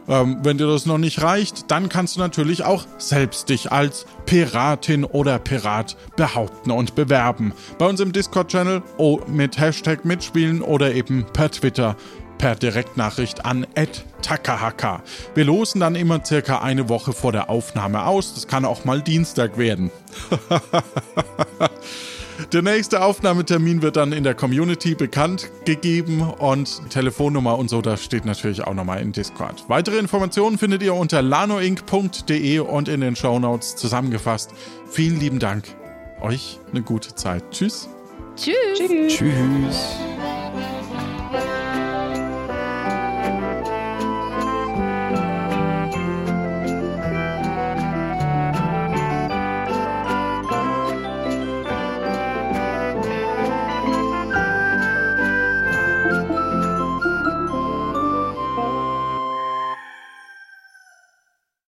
[0.09, 4.05] Ähm, wenn dir das noch nicht reicht, dann kannst du natürlich auch selbst dich als
[4.25, 7.53] Piratin oder Pirat behaupten und bewerben.
[7.77, 11.95] Bei uns im Discord-Channel oh, mit Hashtag mitspielen oder eben per Twitter
[12.39, 13.67] per Direktnachricht an
[14.21, 15.03] takahaka.
[15.35, 18.33] Wir losen dann immer circa eine Woche vor der Aufnahme aus.
[18.33, 19.91] Das kann auch mal Dienstag werden.
[22.51, 28.03] Der nächste Aufnahmetermin wird dann in der Community bekannt gegeben und Telefonnummer und so, das
[28.03, 29.65] steht natürlich auch nochmal in Discord.
[29.67, 34.51] Weitere Informationen findet ihr unter lanoinc.de und in den Shownotes zusammengefasst.
[34.89, 35.65] Vielen lieben Dank.
[36.21, 37.43] Euch eine gute Zeit.
[37.51, 37.89] Tschüss.
[38.35, 38.55] Tschüss.
[38.77, 39.17] Tschüss.
[39.17, 40.78] Tschüss.